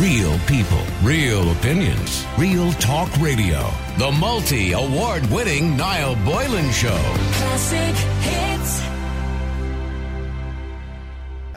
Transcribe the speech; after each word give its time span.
Real 0.00 0.38
people, 0.40 0.82
real 1.02 1.50
opinions, 1.52 2.26
real 2.36 2.70
talk 2.72 3.10
radio. 3.16 3.66
The 3.96 4.12
multi 4.12 4.72
award 4.72 5.24
winning 5.30 5.74
Niall 5.74 6.16
Boylan 6.16 6.70
Show. 6.70 6.98
Classic 7.32 7.96
hits. 8.20 8.82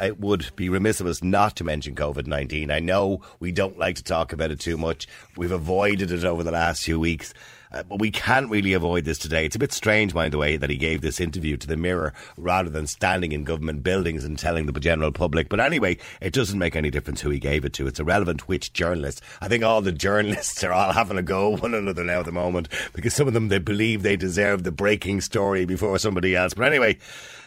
it 0.02 0.21
would 0.21 0.49
be 0.55 0.70
remiss 0.70 1.02
of 1.02 1.07
us 1.07 1.21
not 1.21 1.57
to 1.57 1.65
mention 1.65 1.96
COVID 1.96 2.28
19. 2.28 2.72
I 2.72 2.79
know 2.79 3.20
we 3.42 3.52
don't 3.52 3.78
like 3.78 3.97
to 3.97 4.04
talk 4.04 4.31
about 4.31 4.51
it 4.51 4.62
too 4.62 4.78
much. 4.78 5.08
We've 5.35 5.51
avoided 5.51 6.10
it 6.10 6.24
over 6.24 6.42
the 6.42 6.51
last 6.51 6.83
few 6.83 6.97
weeks. 6.97 7.33
Uh, 7.72 7.83
but 7.83 7.99
we 7.99 8.10
can't 8.10 8.49
really 8.49 8.74
avoid 8.74 9.06
this 9.06 9.17
today. 9.17 9.46
It's 9.46 9.56
a 9.56 9.60
bit 9.60 9.72
strange, 9.72 10.13
mind 10.13 10.33
the 10.33 10.38
way, 10.38 10.58
that 10.58 10.69
he 10.69 10.78
gave 10.78 11.01
this 11.01 11.19
interview 11.19 11.56
to 11.58 11.68
the 11.68 11.78
Mirror 11.78 12.13
rather 12.38 12.69
than 12.69 12.88
standing 12.88 13.31
in 13.31 13.44
government 13.44 13.83
buildings 13.83 14.24
and 14.24 14.40
telling 14.40 14.65
the 14.65 14.79
general 14.79 15.12
public. 15.12 15.49
But 15.49 15.60
anyway, 15.60 15.97
it 16.20 16.34
doesn't 16.34 16.58
make 16.58 16.76
any 16.76 16.90
difference 16.90 17.22
who 17.22 17.30
he 17.30 17.40
gave 17.40 17.66
it 17.66 17.73
to. 17.73 17.88
It's 17.88 18.00
irrelevant 18.00 18.48
which 18.48 18.73
journalist. 18.73 19.22
I 19.42 19.48
think 19.48 19.64
all 19.64 19.82
the 19.82 19.92
journalists 20.09 20.64
are 20.64 20.73
all 20.73 20.94
having 20.94 21.18
a 21.18 21.23
go 21.23 21.58
one 21.58 21.73
another 21.76 22.04
now 22.04 22.20
at 22.20 22.26
the 22.26 22.32
moment 22.32 22.70
because 22.94 23.14
some 23.14 23.28
of 23.28 23.34
them 23.34 23.50
they 23.50 23.59
believe 23.59 24.02
they 24.02 24.17
deserve 24.17 24.64
the 24.64 24.72
breaking 24.72 25.22
story 25.22 25.66
before 25.66 26.00
somebody 26.00 26.36
else. 26.36 26.54
But 26.56 26.66
anyway, 26.66 26.98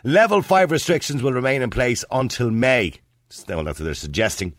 level 0.05 0.43
five 0.43 0.71
restrictions 0.71 1.23
will 1.23 1.33
remain 1.33 1.63
in 1.63 1.71
place 1.71 2.05
until 2.11 2.51
May. 2.51 2.95
Well, 3.49 3.65
that's 3.65 3.81
what 3.81 3.87
they're 3.87 3.95
suggesting. 3.95 4.55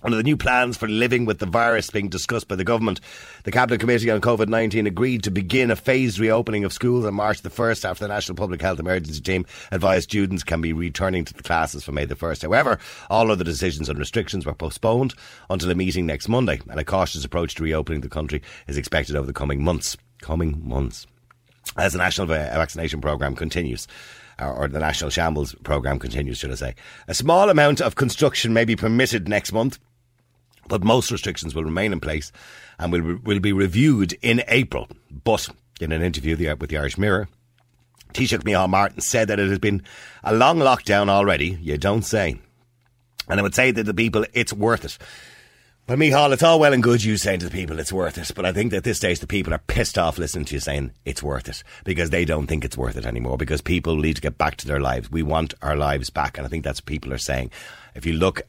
Under 0.00 0.16
the 0.16 0.22
new 0.22 0.36
plans 0.36 0.76
for 0.76 0.86
living 0.86 1.24
with 1.24 1.38
the 1.38 1.46
virus 1.46 1.90
being 1.90 2.08
discussed 2.08 2.46
by 2.46 2.54
the 2.54 2.62
government, 2.62 3.00
the 3.42 3.50
Cabinet 3.50 3.80
Committee 3.80 4.10
on 4.10 4.20
COVID 4.20 4.48
19 4.48 4.86
agreed 4.86 5.24
to 5.24 5.30
begin 5.30 5.72
a 5.72 5.76
phased 5.76 6.20
reopening 6.20 6.62
of 6.62 6.72
schools 6.72 7.04
on 7.04 7.14
March 7.14 7.42
the 7.42 7.50
1st 7.50 7.84
after 7.84 8.04
the 8.04 8.14
National 8.14 8.36
Public 8.36 8.62
Health 8.62 8.78
Emergency 8.78 9.20
Team 9.20 9.44
advised 9.72 10.04
students 10.04 10.44
can 10.44 10.60
be 10.60 10.72
returning 10.72 11.24
to 11.24 11.34
the 11.34 11.42
classes 11.42 11.82
from 11.82 11.96
May 11.96 12.04
the 12.04 12.14
1st. 12.14 12.42
However, 12.42 12.78
all 13.10 13.32
other 13.32 13.42
decisions 13.42 13.88
and 13.88 13.98
restrictions 13.98 14.46
were 14.46 14.54
postponed 14.54 15.14
until 15.50 15.70
a 15.70 15.74
meeting 15.74 16.06
next 16.06 16.28
Monday, 16.28 16.60
and 16.70 16.78
a 16.78 16.84
cautious 16.84 17.24
approach 17.24 17.56
to 17.56 17.64
reopening 17.64 18.00
the 18.00 18.08
country 18.08 18.40
is 18.68 18.76
expected 18.76 19.16
over 19.16 19.26
the 19.26 19.32
coming 19.32 19.64
months. 19.64 19.96
Coming 20.20 20.60
months. 20.64 21.06
As 21.76 21.92
the 21.92 21.98
national 21.98 22.28
vaccination 22.28 23.00
programme 23.00 23.34
continues, 23.34 23.88
or 24.40 24.68
the 24.68 24.78
National 24.78 25.10
Shambles 25.10 25.54
programme 25.64 25.98
continues, 25.98 26.38
should 26.38 26.52
I 26.52 26.54
say. 26.54 26.74
A 27.08 27.14
small 27.14 27.50
amount 27.50 27.80
of 27.80 27.96
construction 27.96 28.52
may 28.52 28.64
be 28.64 28.76
permitted 28.76 29.28
next 29.28 29.52
month, 29.52 29.78
but 30.68 30.84
most 30.84 31.10
restrictions 31.10 31.54
will 31.54 31.64
remain 31.64 31.92
in 31.92 32.00
place 32.00 32.30
and 32.78 32.92
will, 32.92 33.18
will 33.24 33.40
be 33.40 33.52
reviewed 33.52 34.12
in 34.22 34.42
April. 34.48 34.88
But 35.10 35.48
in 35.80 35.92
an 35.92 36.02
interview 36.02 36.36
with 36.56 36.70
the 36.70 36.78
Irish 36.78 36.98
Mirror, 36.98 37.28
Taoiseach 38.12 38.42
Micheál 38.42 38.68
Martin 38.68 39.00
said 39.00 39.28
that 39.28 39.38
it 39.38 39.48
has 39.48 39.58
been 39.58 39.82
a 40.24 40.34
long 40.34 40.58
lockdown 40.58 41.08
already. 41.08 41.58
You 41.60 41.78
don't 41.78 42.02
say. 42.02 42.38
And 43.28 43.38
I 43.38 43.42
would 43.42 43.54
say 43.54 43.72
to 43.72 43.82
the 43.82 43.94
people, 43.94 44.24
it's 44.32 44.52
worth 44.52 44.84
it. 44.84 44.98
But 45.88 45.98
Micheál, 45.98 46.34
it's 46.34 46.42
all 46.42 46.60
well 46.60 46.74
and 46.74 46.82
good 46.82 47.02
you 47.02 47.16
saying 47.16 47.38
to 47.38 47.46
the 47.46 47.50
people 47.50 47.78
it's 47.78 47.94
worth 47.94 48.18
it, 48.18 48.30
but 48.34 48.44
I 48.44 48.52
think 48.52 48.72
that 48.72 48.78
at 48.78 48.84
this 48.84 48.98
stage 48.98 49.20
the 49.20 49.26
people 49.26 49.54
are 49.54 49.62
pissed 49.68 49.96
off 49.96 50.18
listening 50.18 50.44
to 50.44 50.54
you 50.54 50.60
saying 50.60 50.92
it's 51.06 51.22
worth 51.22 51.48
it 51.48 51.62
because 51.84 52.10
they 52.10 52.26
don't 52.26 52.46
think 52.46 52.62
it's 52.62 52.76
worth 52.76 52.98
it 52.98 53.06
anymore 53.06 53.38
because 53.38 53.62
people 53.62 53.96
need 53.96 54.16
to 54.16 54.20
get 54.20 54.36
back 54.36 54.56
to 54.56 54.66
their 54.66 54.80
lives. 54.80 55.10
We 55.10 55.22
want 55.22 55.54
our 55.62 55.76
lives 55.76 56.10
back, 56.10 56.36
and 56.36 56.46
I 56.46 56.50
think 56.50 56.62
that's 56.62 56.80
what 56.80 56.84
people 56.84 57.10
are 57.14 57.18
saying. 57.18 57.52
If 57.94 58.04
you 58.04 58.12
look 58.12 58.42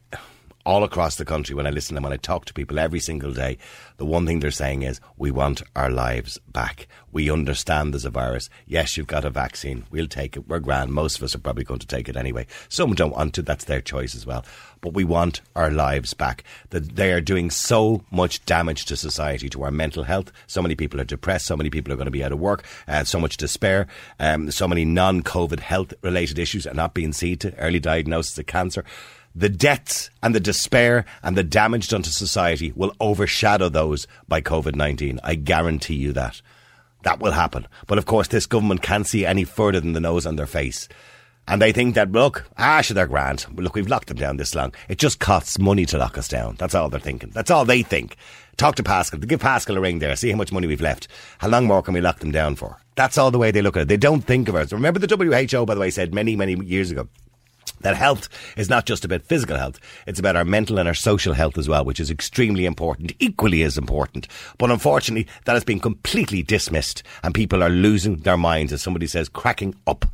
all 0.70 0.84
across 0.84 1.16
the 1.16 1.24
country 1.24 1.52
when 1.52 1.66
I 1.66 1.70
listen 1.70 1.96
and 1.96 2.04
when 2.04 2.12
I 2.12 2.16
talk 2.16 2.44
to 2.44 2.54
people 2.54 2.78
every 2.78 3.00
single 3.00 3.32
day, 3.32 3.58
the 3.96 4.06
one 4.06 4.24
thing 4.24 4.38
they're 4.38 4.52
saying 4.52 4.82
is, 4.82 5.00
we 5.16 5.32
want 5.32 5.62
our 5.74 5.90
lives 5.90 6.38
back. 6.46 6.86
We 7.10 7.28
understand 7.28 7.92
there's 7.92 8.04
a 8.04 8.10
virus. 8.10 8.48
Yes, 8.66 8.96
you've 8.96 9.08
got 9.08 9.24
a 9.24 9.30
vaccine. 9.30 9.84
We'll 9.90 10.06
take 10.06 10.36
it. 10.36 10.46
We're 10.46 10.60
grand. 10.60 10.92
Most 10.92 11.16
of 11.16 11.24
us 11.24 11.34
are 11.34 11.40
probably 11.40 11.64
going 11.64 11.80
to 11.80 11.88
take 11.88 12.08
it 12.08 12.16
anyway. 12.16 12.46
Some 12.68 12.94
don't 12.94 13.16
want 13.16 13.34
to. 13.34 13.42
That's 13.42 13.64
their 13.64 13.80
choice 13.80 14.14
as 14.14 14.24
well. 14.24 14.44
But 14.80 14.94
we 14.94 15.02
want 15.02 15.40
our 15.56 15.72
lives 15.72 16.14
back. 16.14 16.44
That 16.70 16.94
they 16.94 17.12
are 17.12 17.20
doing 17.20 17.50
so 17.50 18.04
much 18.12 18.46
damage 18.46 18.84
to 18.86 18.96
society, 18.96 19.48
to 19.48 19.64
our 19.64 19.72
mental 19.72 20.04
health. 20.04 20.30
So 20.46 20.62
many 20.62 20.76
people 20.76 21.00
are 21.00 21.04
depressed. 21.04 21.46
So 21.46 21.56
many 21.56 21.68
people 21.68 21.92
are 21.92 21.96
going 21.96 22.04
to 22.04 22.12
be 22.12 22.22
out 22.22 22.30
of 22.30 22.38
work. 22.38 22.64
Uh, 22.86 23.02
so 23.02 23.18
much 23.18 23.36
despair. 23.36 23.88
Um, 24.20 24.52
so 24.52 24.68
many 24.68 24.84
non-COVID 24.84 25.58
health 25.58 25.94
related 26.02 26.38
issues 26.38 26.64
are 26.64 26.74
not 26.74 26.94
being 26.94 27.12
seen 27.12 27.38
to. 27.38 27.58
Early 27.58 27.80
diagnosis 27.80 28.38
of 28.38 28.46
cancer 28.46 28.84
the 29.34 29.48
deaths 29.48 30.10
and 30.22 30.34
the 30.34 30.40
despair 30.40 31.04
and 31.22 31.36
the 31.36 31.44
damage 31.44 31.88
done 31.88 32.02
to 32.02 32.12
society 32.12 32.72
will 32.74 32.94
overshadow 33.00 33.68
those 33.68 34.06
by 34.26 34.40
COVID 34.40 34.74
19. 34.74 35.20
I 35.22 35.36
guarantee 35.36 35.94
you 35.94 36.12
that. 36.12 36.42
That 37.02 37.20
will 37.20 37.32
happen. 37.32 37.66
But 37.86 37.98
of 37.98 38.06
course, 38.06 38.28
this 38.28 38.46
government 38.46 38.82
can't 38.82 39.06
see 39.06 39.24
any 39.24 39.44
further 39.44 39.80
than 39.80 39.92
the 39.92 40.00
nose 40.00 40.26
on 40.26 40.36
their 40.36 40.46
face. 40.46 40.88
And 41.48 41.60
they 41.60 41.72
think 41.72 41.94
that, 41.94 42.12
look, 42.12 42.48
ah, 42.58 42.82
they're 42.88 43.06
grand. 43.06 43.46
Look, 43.56 43.74
we've 43.74 43.88
locked 43.88 44.08
them 44.08 44.18
down 44.18 44.36
this 44.36 44.54
long. 44.54 44.74
It 44.88 44.98
just 44.98 45.18
costs 45.18 45.58
money 45.58 45.86
to 45.86 45.98
lock 45.98 46.18
us 46.18 46.28
down. 46.28 46.56
That's 46.58 46.74
all 46.74 46.90
they're 46.90 47.00
thinking. 47.00 47.30
That's 47.30 47.50
all 47.50 47.64
they 47.64 47.82
think. 47.82 48.16
Talk 48.56 48.76
to 48.76 48.82
Paschal. 48.82 49.18
Give 49.20 49.40
Paschal 49.40 49.78
a 49.78 49.80
ring 49.80 50.00
there. 50.00 50.14
See 50.16 50.30
how 50.30 50.36
much 50.36 50.52
money 50.52 50.66
we've 50.66 50.80
left. 50.80 51.08
How 51.38 51.48
long 51.48 51.66
more 51.66 51.82
can 51.82 51.94
we 51.94 52.00
lock 52.00 52.18
them 52.18 52.30
down 52.30 52.56
for? 52.56 52.78
That's 52.94 53.16
all 53.16 53.30
the 53.30 53.38
way 53.38 53.50
they 53.50 53.62
look 53.62 53.76
at 53.76 53.82
it. 53.82 53.88
They 53.88 53.96
don't 53.96 54.20
think 54.20 54.48
of 54.48 54.54
us. 54.54 54.72
Remember 54.72 55.00
the 55.00 55.08
WHO, 55.08 55.64
by 55.64 55.74
the 55.74 55.80
way, 55.80 55.90
said 55.90 56.12
many, 56.14 56.36
many 56.36 56.54
years 56.56 56.90
ago 56.90 57.08
that 57.80 57.96
health 57.96 58.28
is 58.56 58.68
not 58.68 58.86
just 58.86 59.04
about 59.04 59.22
physical 59.22 59.56
health, 59.56 59.78
it's 60.06 60.18
about 60.18 60.36
our 60.36 60.44
mental 60.44 60.78
and 60.78 60.88
our 60.88 60.94
social 60.94 61.34
health 61.34 61.56
as 61.56 61.68
well, 61.68 61.84
which 61.84 62.00
is 62.00 62.10
extremely 62.10 62.66
important, 62.66 63.12
equally 63.18 63.62
as 63.62 63.78
important. 63.78 64.28
But 64.58 64.70
unfortunately, 64.70 65.26
that 65.44 65.54
has 65.54 65.64
been 65.64 65.80
completely 65.80 66.42
dismissed 66.42 67.02
and 67.22 67.34
people 67.34 67.62
are 67.62 67.70
losing 67.70 68.16
their 68.16 68.36
minds, 68.36 68.72
as 68.72 68.82
somebody 68.82 69.06
says, 69.06 69.28
cracking 69.28 69.74
up. 69.86 70.04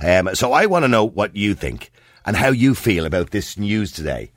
Um, 0.00 0.34
so 0.34 0.52
I 0.52 0.66
want 0.66 0.84
to 0.84 0.88
know 0.88 1.04
what 1.04 1.34
you 1.34 1.54
think 1.54 1.90
and 2.24 2.36
how 2.36 2.50
you 2.50 2.74
feel 2.74 3.04
about 3.04 3.30
this 3.30 3.58
news 3.58 3.92
today 3.92 4.30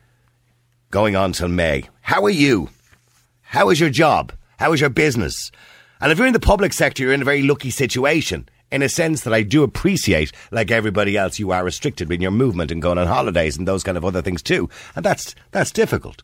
going 0.90 1.16
on 1.16 1.32
till 1.32 1.48
May. 1.48 1.84
How 2.02 2.24
are 2.24 2.30
you? 2.30 2.70
How 3.42 3.70
is 3.70 3.80
your 3.80 3.90
job? 3.90 4.34
How 4.60 4.74
is 4.74 4.82
your 4.82 4.90
business? 4.90 5.52
And 6.00 6.12
if 6.12 6.18
you're 6.18 6.28
in 6.28 6.34
the 6.34 6.40
public 6.40 6.74
sector, 6.74 7.04
you're 7.04 7.14
in 7.14 7.22
a 7.22 7.26
very 7.26 7.44
lucky 7.44 7.70
situation 7.70 8.50
in 8.72 8.82
a 8.82 8.90
sense 8.90 9.22
that 9.22 9.34
I 9.34 9.44
do 9.44 9.64
appreciate, 9.64 10.32
like 10.52 10.72
everybody 10.72 11.18
else, 11.18 11.40
you 11.40 11.52
are 11.52 11.64
restricted 11.64 12.12
in 12.12 12.22
your 12.22 12.32
movement 12.32 12.72
and 12.72 12.82
going 12.82 12.98
on 12.98 13.08
holidays 13.08 13.58
and 13.58 13.68
those 13.68 13.84
kind 13.84 13.98
of 13.98 14.06
other 14.06 14.22
things 14.22 14.42
too. 14.42 14.70
And 14.96 15.04
that's, 15.04 15.36
that's 15.52 15.72
difficult. 15.72 16.24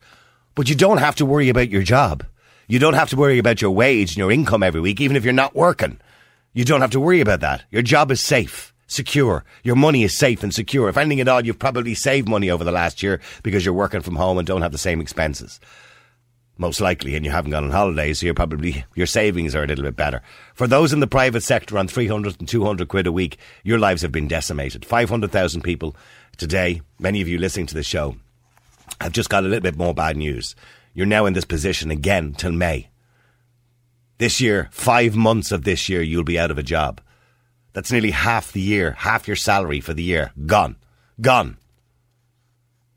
But 0.56 0.70
you 0.70 0.76
don't 0.76 1.00
have 1.00 1.16
to 1.16 1.26
worry 1.26 1.50
about 1.50 1.70
your 1.70 1.84
job. 1.84 2.26
You 2.68 2.80
don't 2.80 2.96
have 2.96 3.10
to 3.12 3.16
worry 3.16 3.38
about 3.38 3.62
your 3.62 3.72
wage 3.72 4.12
and 4.12 4.18
your 4.18 4.32
income 4.32 4.64
every 4.64 4.82
week, 4.82 5.00
even 5.00 5.16
if 5.16 5.24
you're 5.24 5.34
not 5.34 5.56
working. 5.56 6.00
You 6.54 6.66
don't 6.66 6.82
have 6.82 6.92
to 6.92 7.00
worry 7.00 7.22
about 7.22 7.42
that. 7.42 7.64
Your 7.70 7.82
job 7.82 8.12
is 8.12 8.22
safe, 8.22 8.74
secure. 8.88 9.46
Your 9.64 9.76
money 9.76 10.04
is 10.04 10.18
safe 10.18 10.44
and 10.44 10.54
secure. 10.54 10.90
If 10.90 10.98
anything 10.98 11.22
at 11.22 11.28
all, 11.28 11.46
you've 11.46 11.60
probably 11.60 11.94
saved 11.94 12.28
money 12.28 12.50
over 12.50 12.64
the 12.64 12.72
last 12.72 13.04
year 13.04 13.22
because 13.44 13.64
you're 13.64 13.74
working 13.74 14.02
from 14.02 14.16
home 14.16 14.38
and 14.38 14.48
don't 14.48 14.64
have 14.64 14.72
the 14.72 14.78
same 14.78 15.00
expenses 15.00 15.60
most 16.58 16.82
likely, 16.82 17.16
and 17.16 17.24
you 17.24 17.32
haven't 17.32 17.52
gone 17.52 17.64
on 17.64 17.72
holiday, 17.72 18.14
so 18.14 18.26
you're 18.26 18.36
probably, 18.36 18.86
your 18.96 19.06
savings 19.06 19.56
are 19.56 19.64
a 19.64 19.68
little 19.68 19.84
bit 19.84 19.96
better. 19.96 20.22
For 20.54 20.68
those 20.68 20.94
in 20.94 21.00
the 21.00 21.08
private 21.08 21.44
sector 21.44 21.78
on 21.78 21.88
300 21.88 22.40
and 22.40 22.48
200 22.48 22.88
quid 22.88 23.08
a 23.08 23.12
week, 23.12 23.38
your 23.64 23.80
lives 23.80 24.02
have 24.02 24.12
been 24.12 24.28
decimated. 24.28 24.86
500,000 24.86 25.62
people 25.62 25.96
today, 26.38 26.82
many 27.00 27.22
of 27.22 27.28
you 27.28 27.38
listening 27.38 27.68
to 27.68 27.76
the 27.76 27.84
show, 27.84 28.16
have 29.02 29.12
just 29.12 29.30
got 29.30 29.44
a 29.44 29.48
little 29.48 29.62
bit 29.62 29.78
more 29.78 29.94
bad 29.94 30.18
news. 30.18 30.56
You're 30.94 31.06
now 31.06 31.26
in 31.26 31.34
this 31.34 31.46
position 31.46 31.92
again 31.92 32.34
till 32.34 32.52
May. 32.52 32.90
This 34.18 34.42
year, 34.42 34.70
five 34.72 35.16
months 35.16 35.52
of 35.52 35.64
this 35.64 35.90
year, 35.90 36.02
you'll 36.02 36.24
be 36.24 36.40
out 36.40 36.50
of 36.50 36.58
a 36.58 36.64
job. 36.64 37.02
That's 37.74 37.92
nearly 37.92 38.12
half 38.12 38.52
the 38.52 38.62
year, 38.62 38.94
half 38.94 39.28
your 39.28 39.36
salary 39.36 39.80
for 39.80 39.94
the 39.94 40.02
year. 40.02 40.32
Gone. 40.48 40.78
Gone. 41.22 41.58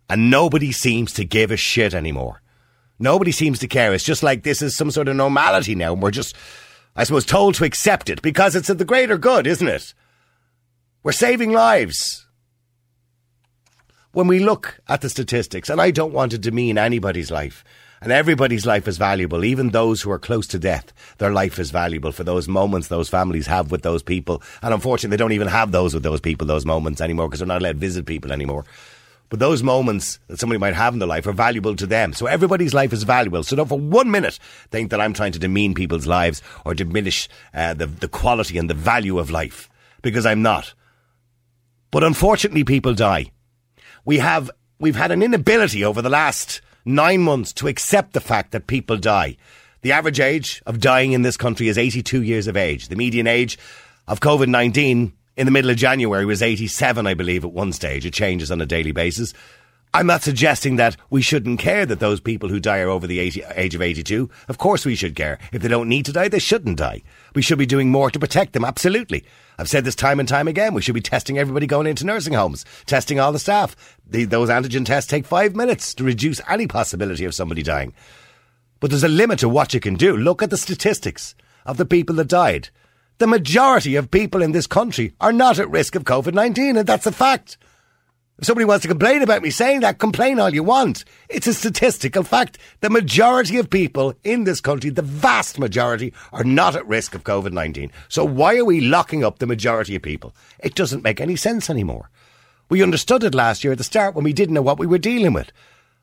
And 0.09 0.31
nobody 0.31 0.72
seems 0.72 1.12
to 1.12 1.25
give 1.25 1.50
a 1.50 1.56
shit 1.59 1.92
anymore. 1.92 2.41
Nobody 3.00 3.33
seems 3.33 3.59
to 3.61 3.66
care. 3.66 3.94
It's 3.94 4.05
just 4.05 4.22
like 4.22 4.43
this 4.43 4.61
is 4.61 4.77
some 4.77 4.91
sort 4.91 5.09
of 5.09 5.16
normality 5.16 5.75
now. 5.75 5.94
And 5.94 6.03
we're 6.03 6.11
just, 6.11 6.37
I 6.94 7.05
suppose, 7.05 7.25
told 7.25 7.55
to 7.56 7.65
accept 7.65 8.11
it 8.11 8.21
because 8.21 8.55
it's 8.55 8.69
of 8.69 8.77
the 8.77 8.84
greater 8.84 9.16
good, 9.16 9.47
isn't 9.47 9.66
it? 9.66 9.94
We're 11.03 11.12
saving 11.12 11.50
lives. 11.50 12.27
When 14.12 14.27
we 14.27 14.39
look 14.39 14.81
at 14.87 15.00
the 15.00 15.09
statistics, 15.09 15.71
and 15.71 15.81
I 15.81 15.93
don't 15.93 16.12
want 16.12 16.33
to 16.33 16.39
demean 16.39 16.77
anybody's 16.77 17.31
life, 17.31 17.65
and 18.03 18.13
everybody's 18.13 18.66
life 18.66 18.86
is 18.86 18.98
valuable, 18.98 19.45
even 19.45 19.71
those 19.71 20.03
who 20.03 20.10
are 20.10 20.19
close 20.19 20.47
to 20.48 20.59
death, 20.59 20.92
their 21.19 21.33
life 21.33 21.59
is 21.59 21.71
valuable 21.71 22.13
for 22.13 22.25
those 22.25 22.48
moments 22.48 22.89
those 22.89 23.09
families 23.09 23.47
have 23.47 23.71
with 23.71 23.83
those 23.83 24.03
people. 24.03 24.42
And 24.63 24.75
unfortunately, 24.75 25.16
they 25.16 25.22
don't 25.22 25.33
even 25.33 25.48
have 25.48 25.72
those 25.72 25.95
with 25.95 26.03
those 26.03 26.21
people, 26.21 26.47
those 26.47 26.66
moments 26.66 27.01
anymore, 27.01 27.28
because 27.28 27.41
they're 27.41 27.47
not 27.47 27.63
allowed 27.63 27.72
to 27.72 27.78
visit 27.78 28.04
people 28.04 28.33
anymore. 28.33 28.65
But 29.30 29.38
those 29.38 29.62
moments 29.62 30.18
that 30.27 30.41
somebody 30.41 30.59
might 30.59 30.74
have 30.74 30.92
in 30.92 30.98
their 30.98 31.09
life 31.09 31.27
are 31.27 31.32
valuable 31.32 31.77
to 31.77 31.86
them. 31.86 32.12
So 32.12 32.27
everybody's 32.27 32.74
life 32.74 32.92
is 32.92 33.04
valuable. 33.04 33.44
So 33.44 33.54
don't 33.54 33.68
for 33.68 33.78
one 33.78 34.10
minute 34.10 34.41
think 34.71 34.91
that 34.91 35.00
I'm 35.00 35.15
trying 35.15 35.32
to 35.32 35.38
demean 35.38 35.72
people's 35.72 36.06
lives 36.06 36.42
or 36.66 36.74
diminish 36.74 37.28
uh, 37.54 37.74
the, 37.74 37.86
the 37.86 38.09
quality 38.09 38.59
and 38.59 38.68
the 38.68 38.74
value 38.74 39.21
of 39.21 39.30
life. 39.30 39.71
Because 40.03 40.27
I'm 40.27 40.42
not. 40.42 40.74
But 41.92 42.03
unfortunately, 42.03 42.65
people 42.65 42.92
die. 42.92 43.30
We 44.04 44.18
have, 44.18 44.50
we've 44.80 44.97
had 44.97 45.12
an 45.12 45.22
inability 45.22 45.84
over 45.84 46.03
the 46.03 46.10
last 46.10 46.60
nine 46.84 47.21
months 47.21 47.53
to 47.54 47.68
accept 47.68 48.15
the 48.15 48.21
fact 48.21 48.50
that 48.50 48.66
people 48.66 48.97
die. 48.97 49.36
The 49.82 49.92
average 49.92 50.18
age 50.18 50.60
of 50.66 50.80
dying 50.80 51.12
in 51.12 51.22
this 51.22 51.36
country 51.36 51.68
is 51.68 51.78
82 51.78 52.22
years 52.22 52.48
of 52.48 52.56
age. 52.56 52.88
The 52.88 52.97
median 52.97 53.28
age 53.28 53.59
of 54.09 54.18
COVID 54.18 54.48
19 54.48 55.12
in 55.41 55.47
the 55.47 55.51
middle 55.51 55.71
of 55.71 55.78
January 55.78 56.27
was 56.27 56.42
87, 56.42 57.07
I 57.07 57.15
believe, 57.15 57.47
at 57.47 57.53
one 57.53 57.72
stage. 57.72 58.04
It 58.04 58.13
changes 58.13 58.51
on 58.51 58.60
a 58.60 58.66
daily 58.66 58.92
basis. 58.92 59.33
I'm 59.95 60.07
not 60.07 60.22
suggesting 60.22 60.77
that 60.77 60.98
we 61.09 61.22
shouldn't 61.22 61.59
care 61.59 61.87
that 61.87 61.98
those 61.98 62.21
people 62.21 62.51
who 62.51 62.60
die 62.60 62.81
are 62.81 62.91
over 62.91 63.07
the 63.07 63.21
80, 63.21 63.45
age 63.54 63.75
of 63.75 63.81
82. 63.81 64.28
Of 64.48 64.59
course 64.59 64.84
we 64.84 64.95
should 64.95 65.16
care. 65.16 65.39
If 65.51 65.63
they 65.63 65.69
don't 65.69 65.89
need 65.89 66.04
to 66.04 66.13
die, 66.13 66.28
they 66.28 66.41
shouldn't 66.41 66.77
die. 66.77 67.01
We 67.34 67.41
should 67.41 67.57
be 67.57 67.65
doing 67.65 67.91
more 67.91 68.10
to 68.10 68.19
protect 68.19 68.53
them, 68.53 68.66
absolutely. 68.66 69.25
I've 69.59 69.71
said 69.71 69.87
this 69.87 69.95
time 69.95 70.21
and 70.21 70.28
time 70.28 70.47
again. 70.47 70.75
We 70.75 70.83
should 70.83 70.95
be 70.95 71.01
testing 71.01 71.39
everybody 71.39 71.66
going 71.66 71.87
into 71.87 72.04
nursing 72.04 72.34
homes, 72.34 72.66
testing 72.84 73.19
all 73.19 73.33
the 73.33 73.39
staff. 73.39 73.75
The, 74.07 74.27
those 74.27 74.51
antigen 74.51 74.84
tests 74.84 75.10
take 75.10 75.25
five 75.25 75.57
minutes 75.57 75.95
to 75.95 76.04
reduce 76.04 76.42
any 76.51 76.66
possibility 76.66 77.25
of 77.25 77.34
somebody 77.34 77.63
dying. 77.63 77.95
But 78.78 78.91
there's 78.91 79.04
a 79.04 79.09
limit 79.09 79.39
to 79.39 79.48
what 79.48 79.72
you 79.72 79.81
can 79.81 79.95
do. 79.95 80.19
Look 80.19 80.42
at 80.42 80.51
the 80.51 80.59
statistics 80.59 81.34
of 81.65 81.78
the 81.78 81.87
people 81.87 82.16
that 82.16 82.28
died. 82.28 82.69
The 83.21 83.27
majority 83.27 83.97
of 83.97 84.11
people 84.11 84.41
in 84.41 84.53
this 84.53 84.67
country 84.67 85.13
are 85.21 85.31
not 85.31 85.59
at 85.59 85.69
risk 85.69 85.95
of 85.95 86.05
COVID 86.05 86.33
19, 86.33 86.78
and 86.78 86.87
that's 86.87 87.05
a 87.05 87.13
fact. 87.13 87.59
If 88.39 88.47
somebody 88.47 88.65
wants 88.65 88.81
to 88.81 88.89
complain 88.89 89.21
about 89.21 89.43
me 89.43 89.51
saying 89.51 89.81
that, 89.81 89.99
complain 89.99 90.41
all 90.41 90.55
you 90.55 90.63
want. 90.63 91.05
It's 91.28 91.47
a 91.47 91.53
statistical 91.53 92.22
fact. 92.22 92.57
The 92.81 92.89
majority 92.89 93.59
of 93.59 93.69
people 93.69 94.15
in 94.25 94.45
this 94.45 94.63
country, 94.63 94.89
the 94.89 95.03
vast 95.03 95.59
majority, 95.59 96.15
are 96.33 96.45
not 96.45 96.75
at 96.75 96.89
risk 96.89 97.15
of 97.15 97.25
COVID 97.25 97.53
19. 97.53 97.93
So 98.09 98.25
why 98.25 98.57
are 98.57 98.65
we 98.65 98.81
locking 98.81 99.23
up 99.23 99.39
the 99.39 99.47
majority 99.47 99.95
of 99.95 100.01
people? 100.01 100.34
It 100.59 100.75
doesn't 100.75 101.05
make 101.05 101.21
any 101.21 101.37
sense 101.37 101.69
anymore. 101.69 102.09
We 102.71 102.83
understood 102.83 103.23
it 103.23 103.34
last 103.34 103.63
year 103.63 103.73
at 103.73 103.78
the 103.78 103.84
start 103.84 104.15
when 104.15 104.25
we 104.25 104.33
didn't 104.33 104.55
know 104.55 104.63
what 104.63 104.78
we 104.78 104.87
were 104.87 104.97
dealing 104.97 105.34
with. 105.34 105.53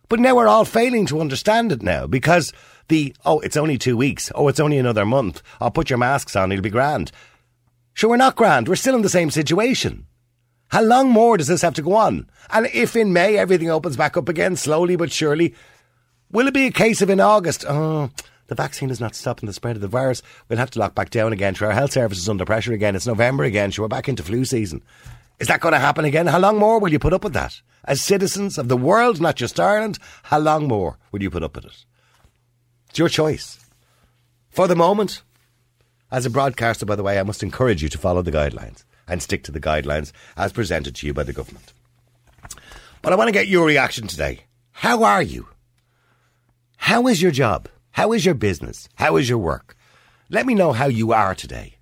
But 0.08 0.20
now 0.20 0.36
we're 0.36 0.48
all 0.48 0.66
failing 0.66 1.08
to 1.08 1.20
understand 1.20 1.72
it 1.72 1.82
now 1.82 2.06
because 2.06 2.54
the, 2.88 3.16
oh, 3.26 3.40
it's 3.42 3.58
only 3.58 3.78
two 3.78 3.98
weeks. 3.98 4.32
Oh, 4.36 4.48
it's 4.48 4.60
only 4.60 4.78
another 4.78 5.06
month. 5.06 5.42
I'll 5.60 5.72
put 5.72 5.90
your 5.90 6.00
masks 6.00 6.36
on. 6.36 6.52
It'll 6.52 6.62
be 6.62 6.70
grand. 6.70 7.12
Sure, 7.94 8.10
we're 8.10 8.18
not 8.18 8.36
grand. 8.36 8.68
We're 8.68 8.76
still 8.76 8.96
in 8.96 9.02
the 9.02 9.10
same 9.10 9.32
situation. 9.32 10.06
How 10.70 10.82
long 10.82 11.10
more 11.10 11.38
does 11.38 11.48
this 11.48 11.62
have 11.62 11.74
to 11.76 11.82
go 11.82 11.96
on? 11.96 12.30
And 12.50 12.68
if 12.74 12.96
in 12.96 13.14
May 13.14 13.38
everything 13.38 13.70
opens 13.70 13.98
back 13.98 14.18
up 14.18 14.30
again, 14.30 14.56
slowly 14.56 14.96
but 14.96 15.12
surely, 15.12 15.56
will 16.32 16.48
it 16.48 16.54
be 16.54 16.68
a 16.68 16.72
case 16.72 17.02
of 17.02 17.10
in 17.10 17.20
August, 17.20 17.66
oh, 17.68 18.12
the 18.48 18.56
vaccine 18.56 18.90
is 18.90 19.00
not 19.00 19.16
stopping 19.16 19.48
the 19.48 19.54
spread 19.54 19.76
of 19.76 19.82
the 19.82 19.88
virus. 19.88 20.22
We'll 20.48 20.60
have 20.60 20.72
to 20.72 20.80
lock 20.80 20.96
back 20.96 21.10
down 21.10 21.34
again. 21.34 21.54
Sure, 21.54 21.68
our 21.68 21.74
health 21.74 21.92
service 21.92 22.18
is 22.18 22.30
under 22.30 22.46
pressure 22.46 22.74
again. 22.74 22.96
It's 22.96 23.08
November 23.08 23.44
again. 23.44 23.72
Sure, 23.72 23.84
we're 23.84 23.90
back 23.90 24.08
into 24.08 24.24
flu 24.24 24.46
season. 24.46 24.82
Is 25.40 25.48
that 25.48 25.60
going 25.60 25.74
to 25.74 25.80
happen 25.80 26.06
again? 26.06 26.28
How 26.28 26.40
long 26.40 26.58
more 26.58 26.80
will 26.80 26.92
you 26.92 27.00
put 27.00 27.14
up 27.14 27.24
with 27.24 27.34
that? 27.34 27.62
As 27.86 28.02
citizens 28.02 28.58
of 28.58 28.70
the 28.70 28.78
world, 28.78 29.22
not 29.22 29.36
just 29.36 29.60
Ireland, 29.60 30.00
how 30.24 30.40
long 30.40 30.68
more 30.68 30.98
will 31.12 31.22
you 31.22 31.30
put 31.30 31.44
up 31.44 31.56
with 31.56 31.66
it? 31.66 31.86
It's 32.90 33.00
your 33.00 33.10
choice. 33.10 33.60
For 34.50 34.68
the 34.68 34.76
moment, 34.76 35.22
as 36.12 36.26
a 36.26 36.30
broadcaster, 36.30 36.86
by 36.86 36.96
the 36.96 37.04
way, 37.04 37.20
I 37.20 37.24
must 37.24 37.44
encourage 37.44 37.84
you 37.84 37.90
to 37.90 37.98
follow 37.98 38.22
the 38.22 38.32
guidelines 38.32 38.84
and 39.08 39.22
stick 39.22 39.44
to 39.44 39.52
the 39.52 39.60
guidelines 39.60 40.12
as 40.36 40.52
presented 40.54 40.96
to 40.96 41.08
you 41.08 41.14
by 41.14 41.24
the 41.24 41.34
government. 41.34 41.74
But 43.02 43.14
I 43.14 43.16
want 43.16 43.28
to 43.28 43.34
get 43.34 43.48
your 43.48 43.66
reaction 43.66 44.08
today. 44.08 44.42
How 44.72 45.04
are 45.04 45.22
you? 45.22 45.48
How 46.78 47.08
is 47.08 47.22
your 47.22 47.32
job? 47.32 47.70
How 47.92 48.14
is 48.14 48.26
your 48.26 48.36
business? 48.36 48.88
How 48.96 49.18
is 49.18 49.30
your 49.30 49.40
work? 49.40 49.76
Let 50.30 50.46
me 50.46 50.54
know 50.54 50.74
how 50.74 50.88
you 50.88 51.14
are 51.14 51.36
today. 51.36 51.78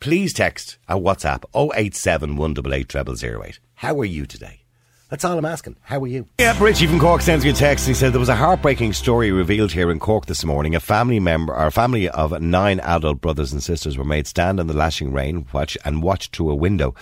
Please 0.00 0.32
text 0.32 0.78
our 0.88 1.00
WhatsApp 1.00 1.44
087 1.54 2.36
188 2.36 3.58
How 3.76 3.98
are 3.98 4.04
you 4.04 4.26
today? 4.26 4.63
That's 5.10 5.24
all 5.24 5.38
I'm 5.38 5.44
asking. 5.44 5.76
How 5.82 6.02
are 6.02 6.06
you? 6.06 6.26
Yeah, 6.40 6.60
Richie 6.62 6.86
from 6.86 6.98
Cork 6.98 7.20
sends 7.20 7.44
me 7.44 7.50
a 7.50 7.54
text. 7.54 7.86
He 7.86 7.94
said 7.94 8.12
there 8.12 8.20
was 8.20 8.30
a 8.30 8.34
heartbreaking 8.34 8.94
story 8.94 9.30
revealed 9.30 9.70
here 9.70 9.90
in 9.90 10.00
Cork 10.00 10.26
this 10.26 10.44
morning. 10.44 10.74
A 10.74 10.80
family 10.80 11.20
member, 11.20 11.54
or 11.54 11.66
a 11.66 11.70
family 11.70 12.08
of 12.08 12.40
nine 12.40 12.80
adult 12.80 13.20
brothers 13.20 13.52
and 13.52 13.62
sisters 13.62 13.98
were 13.98 14.04
made 14.04 14.26
stand 14.26 14.58
in 14.58 14.66
the 14.66 14.74
lashing 14.74 15.12
rain 15.12 15.46
watch, 15.52 15.76
and 15.84 16.02
watch 16.02 16.28
through 16.28 16.50
a 16.50 16.54
window 16.54 16.94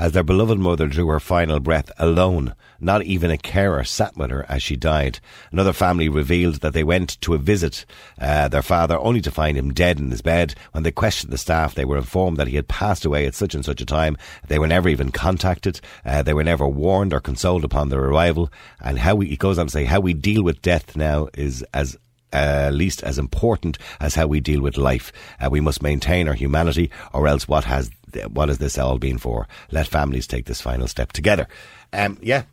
as 0.00 0.12
their 0.12 0.22
beloved 0.22 0.58
mother 0.58 0.86
drew 0.86 1.06
her 1.08 1.20
final 1.20 1.60
breath 1.60 1.92
alone. 1.98 2.54
Not 2.80 3.02
even 3.02 3.30
a 3.30 3.36
carer 3.36 3.84
sat 3.84 4.16
with 4.16 4.30
her 4.30 4.46
as 4.48 4.62
she 4.62 4.74
died. 4.74 5.20
Another 5.52 5.74
family 5.74 6.08
revealed 6.08 6.56
that 6.62 6.72
they 6.72 6.82
went 6.82 7.20
to 7.20 7.34
a 7.34 7.38
visit 7.38 7.84
uh, 8.18 8.48
their 8.48 8.62
father 8.62 8.98
only 8.98 9.20
to 9.20 9.30
find 9.30 9.58
him 9.58 9.74
dead 9.74 9.98
in 9.98 10.10
his 10.10 10.22
bed. 10.22 10.54
When 10.72 10.84
they 10.84 10.90
questioned 10.90 11.30
the 11.30 11.36
staff, 11.36 11.74
they 11.74 11.84
were 11.84 11.98
informed 11.98 12.38
that 12.38 12.48
he 12.48 12.56
had 12.56 12.68
passed 12.68 13.04
away 13.04 13.26
at 13.26 13.34
such 13.34 13.54
and 13.54 13.62
such 13.62 13.82
a 13.82 13.86
time. 13.86 14.16
They 14.48 14.58
were 14.58 14.66
never 14.66 14.88
even 14.88 15.12
contacted. 15.12 15.82
Uh, 16.06 16.22
they 16.22 16.32
were 16.32 16.44
never 16.44 16.66
warned 16.66 17.12
or 17.12 17.20
upon 17.64 17.88
their 17.88 18.00
arrival. 18.00 18.50
And 18.80 18.98
how 18.98 19.14
we, 19.14 19.28
he 19.28 19.36
goes 19.36 19.58
on 19.58 19.66
to 19.66 19.72
say, 19.72 19.84
how 19.84 20.00
we 20.00 20.14
deal 20.14 20.42
with 20.42 20.62
death 20.62 20.96
now 20.96 21.28
is 21.34 21.64
as 21.74 21.96
uh, 22.32 22.70
least 22.72 23.02
as 23.02 23.18
important 23.18 23.78
as 24.00 24.14
how 24.14 24.26
we 24.26 24.40
deal 24.40 24.60
with 24.60 24.76
life. 24.76 25.12
Uh, 25.40 25.48
we 25.50 25.60
must 25.60 25.82
maintain 25.82 26.28
our 26.28 26.34
humanity, 26.34 26.90
or 27.12 27.26
else 27.26 27.48
what 27.48 27.64
has 27.64 27.90
what 28.32 28.48
has 28.48 28.58
this 28.58 28.78
all 28.78 28.98
been 28.98 29.18
for? 29.18 29.48
Let 29.70 29.86
families 29.86 30.26
take 30.26 30.46
this 30.46 30.60
final 30.60 30.88
step 30.88 31.12
together. 31.12 31.48
Um, 31.92 32.18
yeah, 32.20 32.44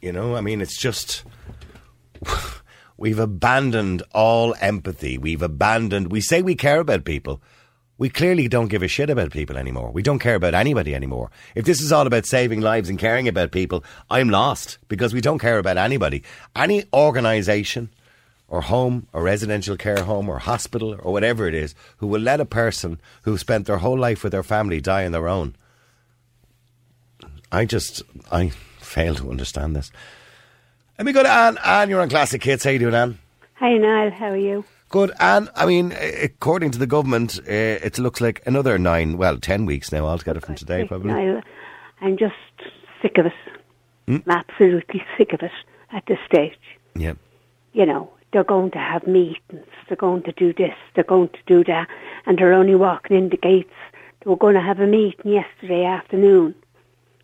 you 0.00 0.12
know, 0.12 0.36
I 0.36 0.40
mean, 0.40 0.60
it's 0.60 0.78
just. 0.78 1.24
We've 2.96 3.18
abandoned 3.18 4.02
all 4.12 4.54
empathy. 4.60 5.16
We've 5.16 5.40
abandoned. 5.40 6.12
We 6.12 6.20
say 6.20 6.42
we 6.42 6.54
care 6.54 6.80
about 6.80 7.06
people. 7.06 7.40
We 8.00 8.08
clearly 8.08 8.48
don't 8.48 8.68
give 8.68 8.82
a 8.82 8.88
shit 8.88 9.10
about 9.10 9.30
people 9.30 9.58
anymore. 9.58 9.90
We 9.90 10.02
don't 10.02 10.20
care 10.20 10.34
about 10.34 10.54
anybody 10.54 10.94
anymore. 10.94 11.30
If 11.54 11.66
this 11.66 11.82
is 11.82 11.92
all 11.92 12.06
about 12.06 12.24
saving 12.24 12.62
lives 12.62 12.88
and 12.88 12.98
caring 12.98 13.28
about 13.28 13.52
people, 13.52 13.84
I'm 14.08 14.30
lost 14.30 14.78
because 14.88 15.12
we 15.12 15.20
don't 15.20 15.38
care 15.38 15.58
about 15.58 15.76
anybody. 15.76 16.22
Any 16.56 16.84
organisation 16.94 17.90
or 18.48 18.62
home 18.62 19.06
or 19.12 19.22
residential 19.22 19.76
care 19.76 20.02
home 20.02 20.30
or 20.30 20.38
hospital 20.38 20.98
or 21.02 21.12
whatever 21.12 21.46
it 21.46 21.52
is 21.52 21.74
who 21.98 22.06
will 22.06 22.22
let 22.22 22.40
a 22.40 22.46
person 22.46 22.98
who 23.24 23.36
spent 23.36 23.66
their 23.66 23.76
whole 23.76 23.98
life 23.98 24.24
with 24.24 24.32
their 24.32 24.42
family 24.42 24.80
die 24.80 25.04
on 25.04 25.12
their 25.12 25.28
own. 25.28 25.54
I 27.52 27.66
just, 27.66 28.00
I 28.32 28.48
fail 28.78 29.14
to 29.16 29.30
understand 29.30 29.76
this. 29.76 29.92
Let 30.96 31.04
me 31.04 31.12
go 31.12 31.22
to 31.22 31.30
Anne. 31.30 31.58
Anne, 31.62 31.90
you're 31.90 32.00
on 32.00 32.08
Classic 32.08 32.42
Hits. 32.42 32.64
How 32.64 32.70
you 32.70 32.78
doing, 32.78 32.94
Anne? 32.94 33.18
Hi, 33.56 33.76
Niall. 33.76 34.10
How 34.10 34.30
are 34.30 34.38
you? 34.38 34.64
Good. 34.90 35.12
And 35.20 35.48
I 35.54 35.66
mean, 35.66 35.92
according 35.92 36.72
to 36.72 36.78
the 36.78 36.86
government, 36.86 37.38
uh, 37.38 37.86
it 37.86 37.98
looks 37.98 38.20
like 38.20 38.42
another 38.44 38.76
nine, 38.76 39.16
well, 39.16 39.38
ten 39.38 39.64
weeks 39.64 39.92
now 39.92 40.04
altogether 40.04 40.40
from 40.40 40.56
today, 40.56 40.84
probably. 40.84 41.12
I'm 42.00 42.18
just 42.18 42.34
sick 43.00 43.16
of 43.16 43.26
it. 43.26 43.32
I'm 44.08 44.24
absolutely 44.28 45.02
sick 45.16 45.32
of 45.32 45.42
it 45.42 45.52
at 45.92 46.04
this 46.06 46.18
stage. 46.26 46.58
Yeah. 46.96 47.14
You 47.72 47.86
know, 47.86 48.10
they're 48.32 48.42
going 48.42 48.72
to 48.72 48.78
have 48.78 49.06
meetings, 49.06 49.66
they're 49.88 49.96
going 49.96 50.24
to 50.24 50.32
do 50.32 50.52
this, 50.52 50.74
they're 50.94 51.04
going 51.04 51.28
to 51.28 51.38
do 51.46 51.62
that, 51.64 51.88
and 52.26 52.36
they're 52.36 52.52
only 52.52 52.74
walking 52.74 53.16
in 53.16 53.28
the 53.28 53.36
gates. 53.36 53.72
They 54.24 54.30
were 54.30 54.36
going 54.36 54.54
to 54.54 54.60
have 54.60 54.80
a 54.80 54.86
meeting 54.88 55.32
yesterday 55.32 55.84
afternoon, 55.84 56.56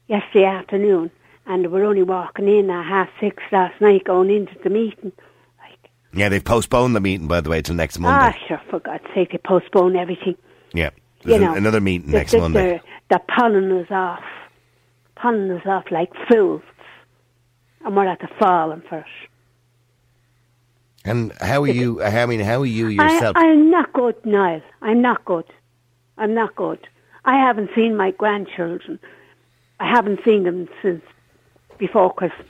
yesterday 0.06 0.44
afternoon, 0.44 1.10
and 1.46 1.64
they 1.64 1.68
were 1.68 1.84
only 1.84 2.04
walking 2.04 2.48
in 2.48 2.70
at 2.70 2.86
half 2.86 3.08
six 3.20 3.42
last 3.50 3.80
night 3.80 4.04
going 4.04 4.30
into 4.30 4.56
the 4.62 4.70
meeting. 4.70 5.10
Yeah, 6.16 6.30
they've 6.30 6.44
postponed 6.44 6.96
the 6.96 7.00
meeting, 7.00 7.28
by 7.28 7.42
the 7.42 7.50
way, 7.50 7.60
till 7.60 7.74
next 7.74 7.98
ah, 7.98 8.00
Monday. 8.00 8.38
sure, 8.48 8.60
for 8.70 8.80
God's 8.80 9.04
sake, 9.14 9.32
they 9.32 9.38
postpone 9.38 9.96
everything. 9.96 10.36
yeah. 10.72 10.90
You 11.24 11.30
There's 11.30 11.42
know, 11.42 11.54
another 11.54 11.80
meeting 11.80 12.10
next 12.12 12.34
Monday. 12.34 12.62
there, 12.62 12.80
They're 13.10 13.36
pulling 13.36 13.72
off, 13.90 14.22
pulling 15.20 15.50
us 15.50 15.66
off 15.66 15.84
like 15.90 16.12
fools, 16.30 16.62
and 17.84 17.96
we're 17.96 18.06
at 18.06 18.20
the 18.20 18.28
falling 18.38 18.82
first. 18.88 19.08
And 21.04 21.32
how 21.40 21.62
are 21.64 21.68
you, 21.68 22.00
I 22.02 22.26
mean, 22.26 22.40
how 22.40 22.60
are 22.62 22.66
you 22.66 22.88
yourself? 22.88 23.36
I, 23.36 23.46
I'm 23.46 23.70
not 23.70 23.92
good, 23.92 24.14
Niall. 24.24 24.62
I'm 24.82 25.02
not 25.02 25.24
good. 25.24 25.46
I'm 26.16 26.32
not 26.34 26.54
good. 26.54 26.86
I 27.24 27.34
haven't 27.44 27.70
seen 27.74 27.96
my 27.96 28.12
grandchildren. 28.12 29.00
I 29.80 29.90
haven't 29.90 30.20
seen 30.24 30.44
them 30.44 30.68
since 30.80 31.02
before 31.78 32.14
Christmas. 32.14 32.46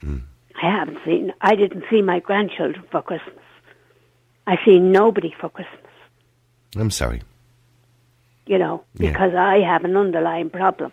Hmm. 0.00 0.18
I 0.62 0.70
haven't 0.70 0.98
seen. 1.04 1.32
I 1.40 1.54
didn't 1.54 1.84
see 1.90 2.02
my 2.02 2.20
grandchildren 2.20 2.84
for 2.90 3.02
Christmas. 3.02 3.34
I 4.46 4.56
see 4.64 4.78
nobody 4.78 5.34
for 5.40 5.48
Christmas. 5.48 5.80
I'm 6.76 6.90
sorry. 6.90 7.22
You 8.46 8.58
know, 8.58 8.84
Yeah. 8.98 9.10
because 9.12 9.34
I 9.34 9.58
have 9.60 9.84
an 9.84 9.96
underlying 9.96 10.50
problem. 10.50 10.92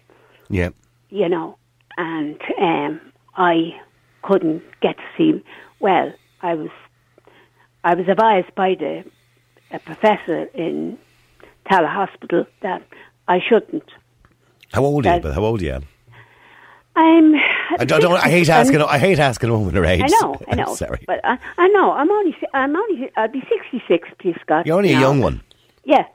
Yeah. 0.49 0.69
you 1.09 1.27
know, 1.29 1.57
and 1.97 2.39
um, 2.59 3.01
I 3.35 3.73
couldn't 4.21 4.61
get 4.81 4.97
to 4.97 5.03
see. 5.17 5.43
Well, 5.79 6.13
I 6.41 6.53
was, 6.53 6.69
I 7.83 7.93
was 7.95 8.07
advised 8.07 8.53
by 8.55 8.75
the 8.75 9.03
a 9.71 9.79
professor 9.79 10.43
in 10.53 10.97
Tallaght 11.69 11.93
Hospital 11.93 12.45
that 12.61 12.81
I 13.27 13.39
shouldn't. 13.41 13.89
How 14.71 14.83
old 14.85 15.05
are 15.05 15.15
you? 15.15 15.21
But 15.21 15.33
how 15.33 15.43
old 15.43 15.61
are 15.61 15.65
you? 15.65 15.79
I'm. 16.97 17.35
I 17.79 17.85
don't, 17.85 18.03
I 18.13 18.29
hate 18.29 18.49
asking. 18.49 18.81
I 18.81 18.97
hate 18.97 19.19
asking 19.19 19.49
a 19.49 19.57
woman 19.57 19.75
her 19.75 19.85
age. 19.85 20.01
I 20.03 20.07
know, 20.21 20.35
I 20.47 20.55
know. 20.61 20.75
Sorry, 20.75 21.03
but 21.07 21.19
I, 21.23 21.37
I 21.57 21.67
know. 21.69 21.91
I'm 21.91 22.09
only. 22.11 22.35
I'm 22.53 22.75
only. 22.75 23.09
I'll 23.15 23.27
be 23.27 23.41
sixty-six, 23.47 24.09
please, 24.19 24.35
Scott. 24.41 24.65
you're 24.65 24.77
only 24.77 24.93
a 24.93 24.99
young 24.99 25.19
one. 25.21 25.41
Yeah, 25.85 26.05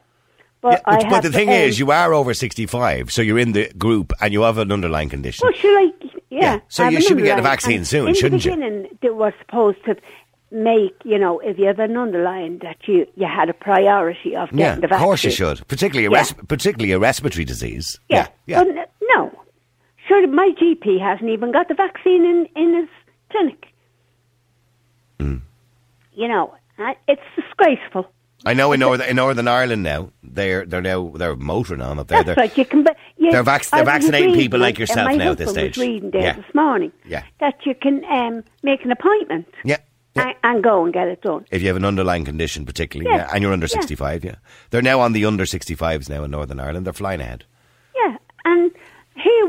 but 0.61 0.83
Yeah, 0.87 0.97
I 0.99 1.09
but, 1.09 1.23
the 1.23 1.31
thing 1.31 1.49
end- 1.49 1.69
is, 1.71 1.79
you 1.79 1.91
are 1.93 2.13
over 2.13 2.35
sixty-five, 2.35 3.13
so 3.13 3.23
you're 3.23 3.39
in 3.39 3.53
the 3.53 3.73
group 3.79 4.13
and 4.21 4.33
you 4.33 4.43
have 4.43 4.59
an 4.59 4.73
underlying 4.73 5.09
condition. 5.09 5.47
Well, 5.47 5.53
should 5.55 5.77
I? 5.79 5.93
Yeah. 6.31 6.41
Yeah, 6.41 6.61
so 6.69 6.89
you 6.89 7.01
should 7.01 7.17
be 7.19 7.23
getting 7.25 7.41
a 7.41 7.43
vaccine 7.43 7.77
and 7.79 7.87
soon, 7.87 8.09
in 8.09 8.15
shouldn't 8.15 8.43
the 8.43 8.49
you? 8.51 8.57
beginning, 8.57 8.99
they 9.03 9.11
were 9.11 9.35
supposed 9.41 9.85
to 9.85 9.97
make, 10.51 10.95
you 11.05 11.19
know, 11.19 11.39
if 11.41 11.59
you 11.59 11.67
have 11.67 11.79
an 11.79 11.97
underlying 11.97 12.59
that 12.63 12.77
you, 12.87 13.07
you 13.17 13.27
had 13.27 13.49
a 13.51 13.55
priority 13.55 14.35
of 14.35 14.49
getting 14.51 14.59
yeah, 14.59 14.75
the 14.77 14.81
vaccine. 14.83 14.95
of 14.95 15.01
course 15.05 15.25
you 15.25 15.31
should, 15.31 15.67
particularly 15.69 16.07
a 16.07 16.11
res- 16.11 16.33
particularly 16.49 16.93
a 16.93 16.99
respiratory 16.99 17.45
disease. 17.45 17.99
Yeah. 18.09 18.29
yeah. 18.47 18.65
But 18.65 18.91
no. 19.15 19.31
Sure, 20.09 20.27
my 20.27 20.51
GP 20.61 21.01
hasn't 21.01 21.31
even 21.31 21.53
got 21.53 21.69
the 21.69 21.75
vaccine 21.75 22.25
in, 22.25 22.49
in 22.57 22.75
his 22.75 22.89
clinic. 23.31 23.67
Hmm. 25.21 25.37
You 26.15 26.29
know, 26.29 26.55
it's 27.09 27.23
disgraceful. 27.37 28.11
I 28.45 28.55
know 28.55 28.73
in 28.73 28.81
Northern, 28.81 29.09
in 29.09 29.17
Northern 29.17 29.47
Ireland 29.47 29.85
now 29.85 30.11
they're 30.25 30.67
they're 30.67 30.83
now 30.83 31.13
they're 31.15 31.37
motoring 31.37 31.81
on 31.81 32.01
up 32.01 32.09
there. 32.09 32.25
That's 32.25 32.35
They're, 32.37 32.45
right. 32.45 32.59
You 32.59 32.65
can. 32.65 32.85
Yeah, 33.17 33.31
They're 33.31 33.43
vac- 33.45 33.71
they're 33.71 33.85
vaccinating 33.85 34.31
reading, 34.31 34.41
people 34.43 34.59
like 34.59 34.81
yourself 34.81 35.17
now 35.17 35.31
at 35.31 35.39
this 35.39 35.51
stage. 35.51 35.77
Was 35.77 35.87
reading 35.87 36.11
there 36.11 36.23
Yeah. 36.23 36.33
this 36.33 36.53
morning. 36.55 36.91
Yeah. 37.07 37.23
That 37.39 37.55
you 37.65 37.75
can 37.81 38.05
um, 38.07 38.43
make 38.65 38.85
an 38.85 38.91
appointment 38.91 39.47
yeah, 39.65 39.77
yeah. 40.17 40.23
and, 40.29 40.35
and 40.43 40.65
go 40.65 40.85
and 40.85 40.93
get 40.93 41.07
it 41.07 41.23
done. 41.23 41.45
If 41.53 41.63
you 41.63 41.69
have 41.69 41.77
an 41.77 41.85
underlying 41.85 42.25
condition, 42.25 42.67
particularly, 42.67 43.15
Yeah. 43.17 43.31
and 43.33 43.43
you're 43.43 43.53
under 43.53 43.67
Yeah. 43.67 43.81
65, 43.81 44.25
yeah. 44.25 44.35
They're 44.71 44.83
now 44.83 44.99
on 44.99 45.13
the 45.13 45.25
under 45.25 45.45
65s 45.45 46.09
now 46.09 46.25
in 46.25 46.33
Northern 46.33 46.59
Ireland. 46.59 46.85
They're 46.85 46.93
flying 46.93 47.21
ahead. 47.21 47.45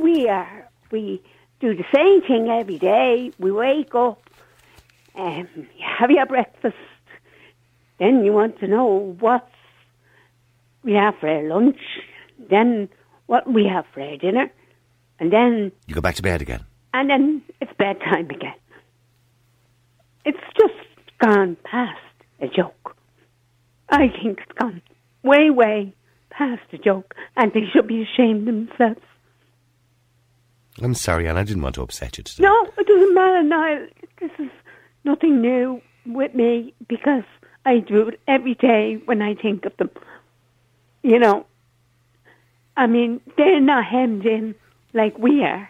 Yeah, 0.04 0.12
and 0.12 0.18
here 0.18 0.24
we 0.24 0.30
are. 0.30 0.70
We 0.92 1.22
do 1.60 1.76
the 1.76 1.86
same 1.94 2.22
thing 2.22 2.50
every 2.50 2.78
day. 2.78 3.32
We 3.40 3.52
wake 3.52 3.96
up, 3.96 4.22
um, 5.16 5.48
you 5.56 5.86
have 6.00 6.12
your 6.12 6.26
breakfast, 6.26 6.76
then 8.00 8.24
you 8.26 8.34
want 8.34 8.60
to 8.60 8.68
know 8.68 9.16
what 9.20 9.48
we 10.84 10.94
have 10.94 11.16
for 11.20 11.30
our 11.30 11.44
lunch, 11.44 11.80
then 12.50 12.90
what 13.28 13.52
we 13.52 13.66
have 13.66 13.86
for 13.94 14.02
our 14.02 14.18
dinner, 14.18 14.52
and 15.20 15.32
then 15.32 15.72
You 15.88 15.96
go 15.96 16.02
back 16.02 16.16
to 16.16 16.22
bed 16.22 16.42
again. 16.42 16.66
and 16.94 17.10
then 17.10 17.42
it's 17.62 17.72
bedtime 17.78 18.30
again. 18.30 18.56
It's 20.26 20.38
just 20.58 20.74
gone 21.20 21.56
past 21.64 22.00
a 22.42 22.48
joke. 22.48 22.96
I 23.90 24.08
think 24.10 24.40
it's 24.40 24.52
gone 24.60 24.82
way, 25.24 25.50
way 25.50 25.94
past 26.30 26.62
a 26.74 26.78
joke, 26.78 27.16
and 27.38 27.52
they 27.54 27.66
should 27.72 27.88
be 27.88 28.02
ashamed 28.04 28.48
themselves. 28.48 29.02
I'm 30.82 30.94
sorry, 30.96 31.28
Anne. 31.28 31.38
I 31.38 31.44
didn't 31.44 31.62
want 31.64 31.76
to 31.76 31.82
upset 31.84 32.18
you 32.18 32.24
today. 32.24 32.44
No, 32.44 32.68
it 32.78 32.88
doesn't 32.88 33.14
matter, 33.14 33.44
Niall. 33.44 33.88
This 34.20 34.32
is 34.40 34.50
nothing 35.04 35.42
new 35.42 35.82
with 36.06 36.34
me 36.34 36.74
because 36.88 37.24
I 37.66 37.80
do 37.80 38.08
it 38.08 38.20
every 38.28 38.56
day 38.56 39.00
when 39.06 39.22
I 39.22 39.36
think 39.36 39.66
of 39.66 39.76
them. 39.78 39.92
You 41.04 41.20
know, 41.20 41.46
I 42.76 42.88
mean, 42.88 43.22
they're 43.38 43.60
not 43.60 43.86
hemmed 43.86 44.26
in 44.26 44.56
like 44.94 45.18
we 45.20 45.44
are. 45.44 45.70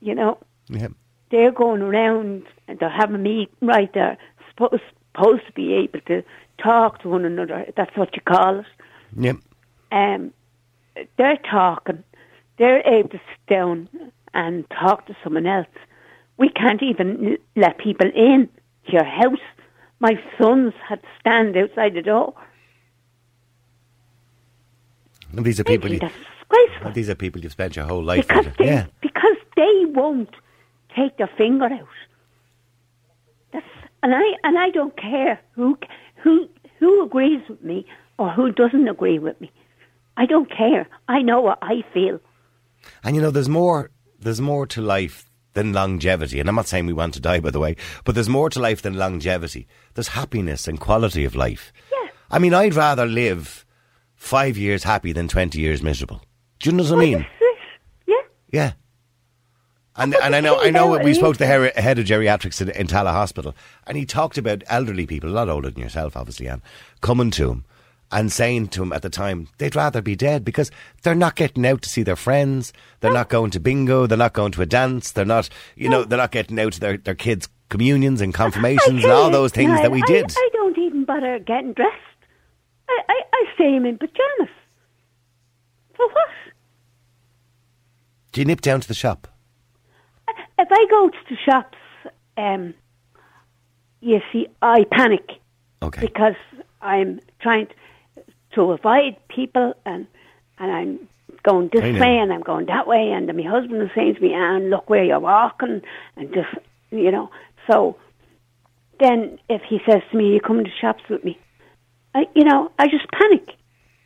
You 0.00 0.14
know, 0.14 0.38
Yeah. 0.68 0.88
they're 1.30 1.52
going 1.52 1.80
around 1.82 2.44
and 2.66 2.78
they're 2.78 2.88
having 2.90 3.14
a 3.14 3.18
meeting, 3.18 3.54
right? 3.62 3.92
They're 3.92 4.18
supposed, 4.50 4.82
supposed 5.14 5.46
to 5.46 5.52
be 5.52 5.74
able 5.74 6.00
to 6.06 6.22
talk 6.58 7.00
to 7.02 7.08
one 7.08 7.24
another. 7.24 7.72
That's 7.76 7.96
what 7.96 8.14
you 8.16 8.22
call 8.22 8.60
it. 8.60 8.66
Yeah. 9.16 9.34
um, 9.92 10.32
they're 11.16 11.38
talking, 11.48 12.02
they're 12.58 12.86
able 12.86 13.08
to 13.10 13.18
sit 13.18 13.46
down 13.48 13.88
and 14.32 14.64
talk 14.70 15.06
to 15.06 15.16
someone 15.22 15.46
else. 15.46 15.66
We 16.36 16.48
can't 16.48 16.82
even 16.82 17.36
let 17.56 17.78
people 17.78 18.10
in 18.14 18.48
your 18.86 19.04
house. 19.04 19.38
My 20.00 20.20
sons 20.38 20.72
had 20.88 21.00
to 21.02 21.08
stand 21.20 21.56
outside 21.56 21.94
the 21.94 22.02
door. 22.02 22.34
And 25.36 25.44
these 25.44 25.58
are 25.60 25.64
people. 25.64 25.90
You. 25.92 26.00
These 26.92 27.08
are 27.08 27.14
people 27.14 27.40
you've 27.40 27.52
spent 27.52 27.74
your 27.76 27.86
whole 27.86 28.02
life 28.02 28.28
Because 28.28 28.44
with. 28.46 28.56
they, 28.58 28.66
Yeah. 28.66 28.86
because 29.00 29.36
they 29.56 29.84
won't 29.86 30.30
take 30.94 31.16
their 31.16 31.30
finger 31.36 31.64
out. 31.64 31.88
That's, 33.52 33.66
and 34.02 34.14
I 34.14 34.22
and 34.44 34.58
I 34.58 34.70
don't 34.70 34.96
care 34.96 35.40
who 35.52 35.76
who 36.16 36.48
who 36.78 37.02
agrees 37.04 37.40
with 37.48 37.62
me 37.64 37.86
or 38.18 38.30
who 38.30 38.52
doesn't 38.52 38.86
agree 38.86 39.18
with 39.18 39.40
me. 39.40 39.50
I 40.16 40.26
don't 40.26 40.48
care. 40.50 40.86
I 41.08 41.22
know 41.22 41.40
what 41.40 41.58
I 41.62 41.82
feel. 41.92 42.20
And 43.02 43.16
you 43.16 43.22
know, 43.22 43.30
there's 43.30 43.48
more. 43.48 43.90
There's 44.18 44.40
more 44.40 44.66
to 44.68 44.80
life 44.80 45.30
than 45.52 45.72
longevity. 45.72 46.40
And 46.40 46.48
I'm 46.48 46.54
not 46.54 46.66
saying 46.66 46.86
we 46.86 46.92
want 46.92 47.14
to 47.14 47.20
die, 47.20 47.40
by 47.40 47.50
the 47.50 47.60
way, 47.60 47.76
but 48.04 48.14
there's 48.14 48.28
more 48.28 48.50
to 48.50 48.60
life 48.60 48.82
than 48.82 48.94
longevity. 48.94 49.66
There's 49.94 50.08
happiness 50.08 50.66
and 50.68 50.80
quality 50.80 51.24
of 51.24 51.34
life. 51.34 51.72
Yeah. 51.92 52.08
I 52.30 52.38
mean, 52.38 52.54
I'd 52.54 52.74
rather 52.74 53.06
live 53.06 53.64
five 54.16 54.56
years 54.56 54.84
happy 54.84 55.12
than 55.12 55.28
twenty 55.28 55.60
years 55.60 55.82
miserable. 55.82 56.22
Do 56.60 56.70
you 56.70 56.76
know 56.76 56.82
what 56.84 56.92
I 56.92 56.96
mean? 56.96 57.18
this 57.18 57.26
is 57.26 57.36
it. 57.40 57.58
Yeah. 58.06 58.60
Yeah. 58.60 58.72
And 59.96 60.12
But 60.12 60.24
and 60.24 60.34
I 60.34 60.40
know 60.40 60.60
I 60.60 60.70
know 60.70 60.98
we 60.98 61.14
spoke 61.14 61.36
to 61.36 61.46
the 61.46 61.72
head 61.76 61.98
of 61.98 62.06
geriatrics 62.06 62.60
in, 62.60 62.70
in 62.70 62.86
Tallaght 62.88 63.12
Hospital, 63.12 63.54
and 63.86 63.96
he 63.96 64.04
talked 64.04 64.38
about 64.38 64.64
elderly 64.66 65.06
people, 65.06 65.30
a 65.30 65.32
lot 65.32 65.48
older 65.48 65.70
than 65.70 65.82
yourself, 65.82 66.16
obviously, 66.16 66.48
Anne, 66.48 66.62
coming 67.00 67.30
to 67.32 67.50
him 67.50 67.64
and 68.14 68.32
saying 68.32 68.68
to 68.68 68.82
him 68.82 68.92
at 68.92 69.02
the 69.02 69.10
time 69.10 69.48
they'd 69.58 69.76
rather 69.76 70.00
be 70.00 70.14
dead 70.16 70.44
because 70.44 70.70
they're 71.02 71.14
not 71.14 71.34
getting 71.36 71.66
out 71.66 71.82
to 71.82 71.88
see 71.90 72.02
their 72.02 72.16
friends, 72.16 72.72
they're 73.00 73.12
not 73.12 73.28
going 73.28 73.50
to 73.50 73.60
bingo, 73.60 74.06
they're 74.06 74.16
not 74.16 74.32
going 74.32 74.52
to 74.52 74.62
a 74.62 74.66
dance, 74.66 75.10
they're 75.12 75.24
not, 75.24 75.48
you 75.76 75.88
know, 75.88 76.04
they're 76.04 76.16
not 76.18 76.30
getting 76.30 76.58
out 76.58 76.72
to 76.74 76.80
their 76.80 76.96
their 76.96 77.14
kids' 77.14 77.48
communions 77.68 78.20
and 78.20 78.32
confirmations 78.32 79.02
and 79.04 79.12
all 79.12 79.30
those 79.30 79.52
things 79.52 79.80
that 79.82 79.90
we 79.90 80.02
I- 80.02 80.06
did. 80.06 80.32
I, 80.36 80.48
don't 80.52 80.78
even 80.78 81.04
bother 81.04 81.38
getting 81.40 81.72
dressed. 81.74 81.92
I, 82.88 83.00
I, 83.08 83.22
I 83.32 83.44
stay 83.54 83.74
in 83.76 83.82
pajamas. 83.98 84.54
For 85.96 86.06
what? 86.08 86.28
Do 88.32 88.40
you 88.40 88.44
nip 88.46 88.60
down 88.60 88.80
to 88.80 88.88
the 88.88 88.94
shop? 88.94 89.28
If 90.58 90.68
I 90.70 90.86
go 90.90 91.08
to 91.08 91.16
the 91.30 91.36
shops, 91.44 91.78
um, 92.36 92.74
you 94.00 94.20
see, 94.32 94.48
I 94.62 94.84
panic 94.90 95.28
Okay. 95.82 96.00
because 96.00 96.34
I'm 96.80 97.20
trying 97.40 97.66
to, 97.66 97.74
to 98.54 98.72
avoid 98.72 99.16
people 99.28 99.74
and 99.84 100.06
and 100.58 100.70
I'm 100.70 101.08
going 101.42 101.68
this 101.72 101.82
way 101.82 102.18
and 102.18 102.32
I'm 102.32 102.42
going 102.42 102.66
that 102.66 102.86
way 102.86 103.10
and 103.10 103.26
my 103.26 103.42
husband 103.42 103.82
is 103.82 103.90
saying 103.94 104.14
to 104.14 104.20
me, 104.20 104.32
Anne, 104.32 104.70
look 104.70 104.88
where 104.88 105.04
you're 105.04 105.20
walking 105.20 105.82
and 106.16 106.32
just 106.32 106.54
you 106.90 107.10
know. 107.10 107.30
So 107.70 107.96
then 109.00 109.38
if 109.48 109.62
he 109.62 109.80
says 109.88 110.02
to 110.10 110.16
me, 110.16 110.32
You 110.32 110.40
come 110.40 110.64
to 110.64 110.70
shops 110.80 111.02
with 111.08 111.24
me 111.24 111.38
I 112.14 112.26
you 112.34 112.44
know, 112.44 112.70
I 112.78 112.88
just 112.88 113.10
panic 113.10 113.56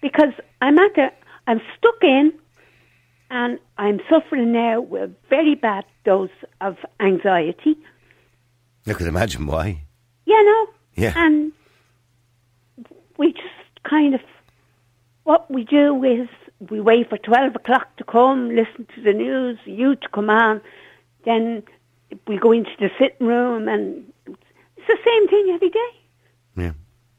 because 0.00 0.32
I'm 0.60 0.78
at 0.78 0.94
the 0.94 1.12
I'm 1.46 1.60
stuck 1.76 2.02
in 2.02 2.32
and 3.30 3.58
I'm 3.76 4.00
suffering 4.08 4.52
now 4.52 4.80
with 4.80 5.02
a 5.02 5.14
very 5.28 5.54
bad 5.54 5.84
dose 6.04 6.30
of 6.60 6.76
anxiety. 7.00 7.76
I 8.86 8.94
could 8.94 9.06
imagine 9.06 9.46
why. 9.46 9.82
You 10.24 10.44
know? 10.44 10.66
Yeah. 10.94 11.12
And 11.16 11.52
we 13.18 13.32
just 13.32 13.84
kind 13.88 14.14
of, 14.14 14.20
what 15.28 15.50
we 15.50 15.62
do 15.62 16.02
is 16.04 16.26
we 16.70 16.80
wait 16.80 17.10
for 17.10 17.18
12 17.18 17.54
o'clock 17.56 17.94
to 17.98 18.04
come, 18.04 18.48
listen 18.48 18.86
to 18.94 19.02
the 19.02 19.12
news, 19.12 19.58
you 19.66 19.94
to 19.94 20.08
come 20.08 20.30
on, 20.30 20.62
then 21.26 21.62
we 22.26 22.38
go 22.38 22.50
into 22.52 22.70
the 22.80 22.88
sitting 22.98 23.26
room 23.26 23.68
and 23.68 24.10
it's 24.26 24.86
the 24.86 24.96
same 25.04 25.28
thing 25.28 25.50
every 25.54 25.68
day. 25.68 25.90
Yeah. 26.56 26.72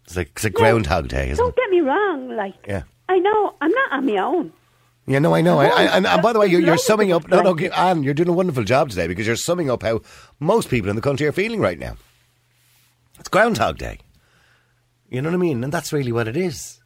It's 0.05 0.17
like 0.17 0.31
it's 0.35 0.49
Groundhog 0.49 1.07
Day, 1.07 1.29
isn't 1.29 1.37
Don't 1.43 1.49
it? 1.55 1.55
get 1.55 1.69
me 1.69 1.81
wrong, 1.81 2.29
like, 2.35 2.55
Yeah. 2.67 2.81
I 3.07 3.19
know, 3.19 3.53
I'm 3.61 3.69
not 3.71 3.91
on 3.91 4.05
my 4.07 4.17
own. 4.17 4.53
Yeah, 5.05 5.19
no, 5.19 5.35
I 5.35 5.41
know. 5.41 5.59
I, 5.59 5.67
I, 5.67 5.83
and, 5.97 6.07
and 6.07 6.21
by 6.23 6.33
the 6.33 6.39
way, 6.39 6.47
you're, 6.47 6.61
you're 6.61 6.77
summing 6.77 7.11
up. 7.11 7.27
No, 7.27 7.41
no. 7.41 7.55
Anne, 7.57 8.01
you're 8.03 8.13
doing 8.15 8.29
a 8.29 8.33
wonderful 8.33 8.63
job 8.63 8.89
today 8.89 9.07
because 9.07 9.25
you're 9.27 9.35
summing 9.35 9.69
up 9.69 9.83
how 9.83 10.01
most 10.39 10.69
people 10.69 10.89
in 10.89 10.95
the 10.95 11.01
country 11.01 11.25
are 11.27 11.31
feeling 11.31 11.59
right 11.59 11.77
now. 11.77 11.95
It's 13.19 13.29
Groundhog 13.29 13.77
Day. 13.77 13.99
You 15.09 15.21
know 15.21 15.29
what 15.29 15.35
I 15.35 15.39
mean? 15.39 15.63
And 15.63 15.71
that's 15.73 15.91
really 15.93 16.11
what 16.11 16.27
it 16.27 16.37
is. 16.37 16.79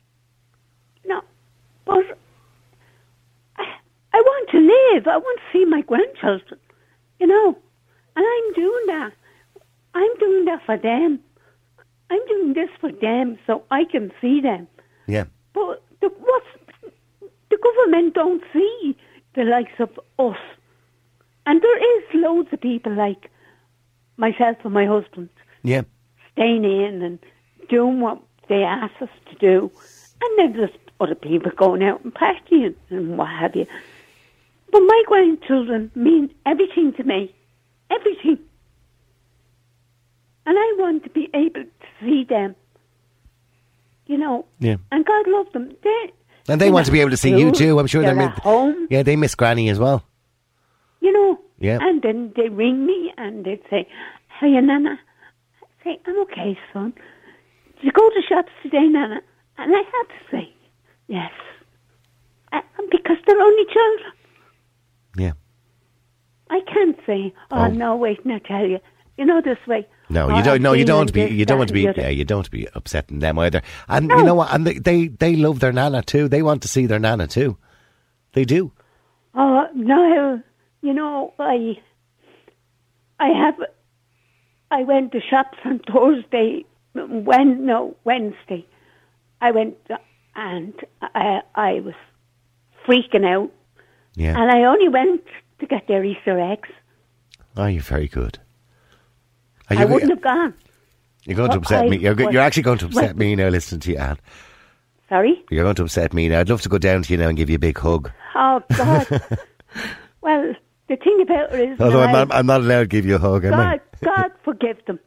No, 1.05 1.21
but 1.83 2.17
I, 3.57 3.63
I 4.13 4.23
live. 4.91 5.07
I 5.07 5.17
want 5.17 5.39
to 5.39 5.57
see 5.57 5.65
my 5.65 5.81
grandchildren, 5.81 6.59
you 7.19 7.27
know, 7.27 7.57
and 8.15 8.25
I'm 8.25 8.53
doing 8.53 8.85
that. 8.87 9.11
I'm 9.95 10.15
doing 10.19 10.45
that 10.45 10.61
for 10.65 10.77
them. 10.77 11.19
I'm 12.09 12.25
doing 12.27 12.53
this 12.53 12.69
for 12.79 12.91
them 12.91 13.37
so 13.47 13.63
I 13.71 13.85
can 13.85 14.11
see 14.21 14.41
them. 14.41 14.67
Yeah. 15.07 15.25
But 15.53 15.83
the, 16.01 16.09
what's 16.09 16.45
the 17.49 17.57
government 17.57 18.13
don't 18.13 18.43
see 18.51 18.95
the 19.35 19.43
likes 19.43 19.79
of 19.79 19.89
us, 20.19 20.37
and 21.45 21.61
there 21.61 21.97
is 21.97 22.03
loads 22.13 22.49
of 22.51 22.61
people 22.61 22.93
like 22.93 23.29
myself 24.17 24.57
and 24.63 24.73
my 24.73 24.85
husband 24.85 25.29
Yeah. 25.63 25.83
staying 26.33 26.63
in 26.65 27.01
and 27.01 27.19
doing 27.69 27.99
what 27.99 28.21
they 28.47 28.63
ask 28.63 28.93
us 29.01 29.09
to 29.31 29.35
do. 29.35 29.71
And 30.21 30.39
then 30.39 30.53
there's 30.57 30.75
other 30.99 31.15
people 31.15 31.51
going 31.55 31.83
out 31.83 32.03
and 32.03 32.13
partying 32.13 32.75
and 32.89 33.17
what 33.17 33.29
have 33.29 33.55
you. 33.55 33.65
But 34.73 34.81
my 34.81 35.03
grandchildren 35.07 35.91
mean 35.95 36.33
everything 36.45 36.93
to 36.97 37.03
me. 37.03 37.33
Everything. 37.91 38.39
And 40.45 40.57
I 40.57 40.75
want 40.77 41.03
to 41.05 41.09
be 41.11 41.29
able 41.33 41.63
to 41.63 41.87
see 42.01 42.25
them. 42.27 42.55
You 44.07 44.17
know. 44.17 44.45
Yeah. 44.59 44.77
And 44.91 45.05
God 45.05 45.25
love 45.27 45.47
them. 45.53 45.75
They 45.83 46.11
And 46.49 46.59
they 46.59 46.71
want 46.71 46.87
to 46.87 46.91
be 46.91 46.99
able 46.99 47.11
to 47.11 47.17
see 47.17 47.37
you 47.37 47.51
too. 47.51 47.79
I'm 47.79 47.87
sure 47.87 48.01
they're 48.01 48.15
they 48.15 48.25
at 48.25 48.39
home. 48.39 48.87
Yeah, 48.89 49.03
they 49.03 49.15
miss 49.15 49.35
Granny 49.35 49.69
as 49.69 49.79
well. 49.79 50.03
you 51.01 51.13
know. 51.13 51.39
Yeah. 51.59 51.77
And 51.81 52.01
then 52.01 52.33
they 52.35 52.49
ring 52.49 52.85
me 52.85 53.13
and 53.17 53.45
they'd 53.45 53.61
say, 53.69 53.87
"Hey, 54.39 54.49
you, 54.49 54.61
Nana? 54.61 54.99
I 55.61 55.83
say, 55.83 55.99
I'm 56.05 56.19
okay, 56.23 56.57
son. 56.73 56.93
Did 57.75 57.83
you 57.85 57.91
go 57.91 58.09
to 58.09 58.21
shops 58.27 58.51
today, 58.63 58.87
Nana? 58.87 59.21
And 59.57 59.73
I 59.75 59.83
had 59.95 60.07
to 60.15 60.19
say, 60.31 60.53
Yes. 61.07 61.31
Uh, 62.51 62.61
because 62.91 63.17
they're 63.25 63.39
only 63.49 63.65
children. 63.65 64.11
Yeah. 65.15 65.33
I 66.49 66.59
can't 66.71 66.97
say, 67.05 67.33
oh, 67.51 67.57
Oh. 67.65 67.67
no, 67.67 67.95
wait, 67.95 68.19
tell 68.45 68.65
you. 68.65 68.79
You 69.17 69.25
know 69.25 69.41
this 69.41 69.57
way. 69.67 69.87
No, 70.09 70.29
oh, 70.29 70.37
you 70.37 70.43
don't. 70.43 70.55
I'm 70.55 70.61
No, 70.63 70.73
you 70.73 70.85
don't 70.85 71.13
be. 71.13 71.25
You 71.25 71.45
don't 71.45 71.59
want 71.59 71.67
to 71.67 71.73
be. 71.73 71.83
Yeah, 71.83 72.09
you 72.09 72.25
don't 72.25 72.49
be 72.49 72.67
upsetting 72.73 73.19
them 73.19 73.37
either. 73.37 73.61
And 73.87 74.07
No. 74.07 74.17
you 74.17 74.23
know 74.23 74.33
what? 74.35 74.51
And 74.53 74.65
they, 74.65 74.79
they 74.79 75.07
they 75.07 75.35
love 75.35 75.59
their 75.59 75.71
nana 75.71 76.01
too. 76.01 76.27
They 76.27 76.41
want 76.41 76.63
to 76.63 76.67
see 76.67 76.87
their 76.87 76.99
nana 76.99 77.27
too. 77.27 77.57
They 78.33 78.43
do. 78.43 78.71
Oh, 79.35 79.67
no, 79.75 80.41
you 80.81 80.93
know, 80.93 81.33
I, 81.39 81.79
I 83.19 83.27
have, 83.29 83.55
I 84.69 84.83
went 84.83 85.11
to 85.13 85.21
shops 85.21 85.57
on 85.65 85.79
Thursday, 85.91 86.65
when, 86.93 87.65
no, 87.65 87.95
Wednesday. 88.03 88.65
I 89.41 89.51
went 89.51 89.75
and 90.35 90.73
I, 91.01 91.41
I 91.55 91.79
was 91.81 91.95
freaking 92.87 93.25
out. 93.25 93.51
Yeah. 94.15 94.39
And 94.39 94.51
I 94.51 94.63
only 94.63 94.89
went 94.89 95.23
to 95.59 95.65
get 95.65 95.87
their 95.87 96.03
Easter 96.03 96.39
eggs. 96.39 96.69
Oh, 97.57 97.65
you're 97.65 97.81
very 97.81 98.07
good. 98.07 98.39
Are 99.69 99.77
I 99.77 99.81
you, 99.83 99.87
wouldn't 99.87 100.11
have 100.11 100.21
gone. 100.21 100.53
you're 101.25 101.35
going 101.37 101.51
to 101.51 101.57
upset 101.57 101.85
I 101.85 101.89
me. 101.89 101.97
You're, 101.97 102.15
was- 102.15 102.33
you're 102.33 102.41
actually 102.41 102.63
going 102.63 102.79
to 102.79 102.85
upset 102.87 103.15
well- 103.15 103.15
me 103.15 103.35
now. 103.35 103.47
Listening 103.49 103.81
to 103.81 103.91
you, 103.91 103.97
Anne. 103.97 104.17
Sorry? 105.09 105.43
You're 105.51 105.63
going 105.63 105.75
to 105.75 105.83
upset 105.83 106.13
me 106.13 106.27
now. 106.29 106.39
I'd 106.39 106.49
love 106.49 106.61
to 106.63 106.69
go 106.69 106.77
down 106.77 107.03
to 107.03 107.11
you 107.13 107.17
now 107.17 107.27
and 107.27 107.37
give 107.37 107.49
you 107.49 107.57
a 107.57 107.59
big 107.59 107.77
hug. 107.77 108.11
Oh, 108.35 108.63
God. 108.75 109.07
well, 110.21 110.55
the 110.87 110.95
thing 110.95 111.21
about 111.21 111.53
it 111.53 111.69
is, 111.71 111.79
Although 111.79 112.01
I'm 112.01 112.11
not, 112.11 112.33
I'm 112.33 112.45
not 112.45 112.61
allowed 112.61 112.81
to 112.81 112.87
give 112.87 113.05
you 113.05 113.15
a 113.15 113.19
hug, 113.19 113.45
am 113.45 113.53
I? 113.53 113.79
God, 114.01 114.15
God 114.15 114.31
forgive 114.43 114.77
them. 114.87 114.99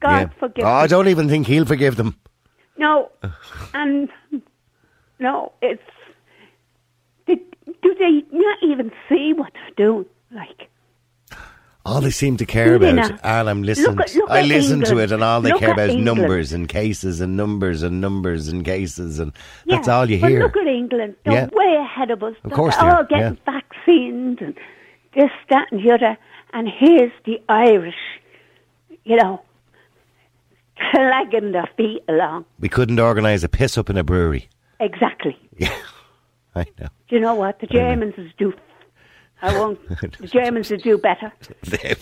God 0.00 0.30
forgive 0.38 0.64
Oh, 0.64 0.68
I 0.68 0.86
don't 0.86 1.08
even 1.08 1.28
think 1.28 1.46
he'll 1.46 1.64
forgive 1.64 1.96
them. 1.96 2.16
No, 2.76 3.10
and 3.74 4.08
no, 5.18 5.52
it's. 5.62 5.82
Do 7.82 7.94
they 7.94 8.22
not 8.36 8.58
even 8.62 8.90
see 9.08 9.32
what 9.32 9.52
they're 9.54 9.86
doing? 9.86 10.06
Like, 10.32 10.68
All 11.84 12.00
they 12.00 12.10
seem 12.10 12.36
to 12.38 12.46
care 12.46 12.78
Do 12.78 12.84
about, 12.86 13.20
I'm 13.24 13.62
listening. 13.62 13.96
Look 13.96 14.14
look 14.14 14.30
I 14.30 14.42
listen 14.42 14.80
to 14.82 14.98
it, 14.98 15.10
and 15.12 15.22
all 15.22 15.40
they 15.40 15.50
Look 15.50 15.60
care 15.60 15.72
about 15.72 15.90
is 15.90 15.94
England. 15.96 16.20
numbers 16.20 16.52
and 16.52 16.68
cases 16.68 17.20
and 17.20 17.36
numbers 17.36 17.82
and 17.82 18.00
numbers 18.00 18.48
and 18.48 18.64
cases, 18.64 19.18
and 19.18 19.32
that's 19.66 19.88
all 19.88 20.08
you 20.08 20.20
but 20.20 20.30
hear. 20.30 20.40
look 20.42 20.56
at 20.56 20.66
England; 20.66 21.16
they're 21.24 21.34
Yeah. 21.34 21.48
way 21.52 21.76
ahead 21.76 22.10
of 22.10 22.22
us. 22.22 22.34
Of 22.44 22.50
They're 22.50 22.56
course 22.56 22.76
they 22.76 22.82
all 22.82 22.90
are, 22.92 23.04
getting 23.04 23.38
yeah. 23.46 23.52
vaccines 23.60 24.38
and 24.40 24.54
this, 25.14 25.30
that, 25.50 25.68
and 25.72 25.82
the 25.84 25.90
other. 25.92 26.16
And 26.54 26.68
here's 26.68 27.12
the 27.24 27.40
Irish, 27.48 27.94
you 29.04 29.16
know, 29.16 29.42
dragging 30.92 31.52
their 31.52 31.68
feet 31.76 32.02
along. 32.08 32.44
we 32.58 32.68
couldn't 32.68 32.98
organise 33.00 33.42
a 33.42 33.48
piss 33.48 33.76
up 33.78 33.90
in 33.90 33.96
a 33.96 34.04
brewery. 34.04 34.48
Exactly. 34.80 35.36
Yeah, 35.58 35.74
I 36.54 36.66
know. 36.80 36.88
Do 37.08 37.16
you 37.16 37.20
know 37.20 37.34
what 37.34 37.60
the 37.60 37.66
Germans 37.66 38.14
is 38.16 38.30
do? 38.38 38.52
I 39.40 39.58
won't. 39.58 39.80
the 40.18 40.26
Germans 40.26 40.70
would 40.70 40.82
do 40.82 40.98
better. 40.98 41.32
They, 41.62 41.94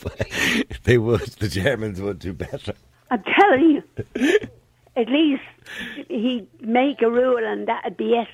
they 0.84 0.98
would. 0.98 1.20
The 1.20 1.48
Germans 1.48 2.00
would 2.00 2.18
do 2.18 2.32
better. 2.32 2.74
I'm 3.10 3.22
telling 3.22 3.70
you. 3.70 3.82
At 4.96 5.08
least 5.08 5.42
he'd 6.08 6.48
make 6.60 7.00
a 7.02 7.10
rule 7.10 7.38
and 7.44 7.66
that'd 7.68 7.96
be 7.96 8.14
it. 8.14 8.28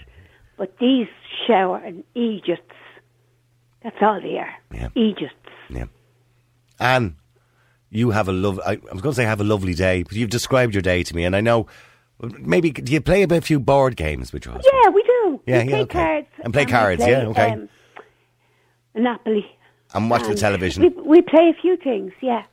But 0.56 0.78
these 0.78 1.08
shower 1.46 1.76
and 1.78 2.02
Egypts, 2.14 2.74
that's 3.82 3.96
all 4.00 4.20
they 4.20 4.38
are. 4.38 4.54
Yeah. 4.72 4.88
Egypts. 4.94 5.34
Yeah. 5.68 5.84
Anne, 6.80 7.16
you 7.90 8.10
have 8.10 8.28
a 8.28 8.32
love. 8.32 8.58
I, 8.66 8.72
I 8.72 8.92
was 8.92 9.02
going 9.02 9.12
to 9.12 9.16
say 9.16 9.24
have 9.24 9.40
a 9.40 9.44
lovely 9.44 9.74
day, 9.74 10.02
but 10.02 10.12
you've 10.12 10.30
described 10.30 10.74
your 10.74 10.82
day 10.82 11.02
to 11.02 11.14
me, 11.14 11.24
and 11.24 11.36
I 11.36 11.40
know. 11.40 11.66
Maybe 12.22 12.70
do 12.70 12.90
you 12.90 13.02
play 13.02 13.22
a 13.22 13.28
bit- 13.28 13.44
few 13.44 13.60
board 13.60 13.94
games 13.94 14.32
with 14.32 14.46
your 14.46 14.54
husband? 14.54 14.72
Yeah, 14.82 14.88
we 14.88 15.02
do. 15.44 15.52
Yeah, 15.52 15.62
we 15.62 15.70
yeah, 15.70 15.70
play 15.70 15.80
okay. 15.82 15.98
cards. 15.98 16.28
And 16.44 16.52
play 16.52 16.64
we 16.64 16.70
cards, 16.72 17.02
play, 17.02 17.12
yeah, 17.12 17.26
okay. 17.28 17.50
Um, 17.52 17.68
Monopoly. 18.94 19.46
And 19.94 20.10
watch 20.10 20.26
the 20.26 20.34
television. 20.34 20.82
We, 20.82 20.88
we 21.02 21.22
play 21.22 21.52
a 21.56 21.60
few 21.60 21.76
things, 21.76 22.12
yeah. 22.20 22.44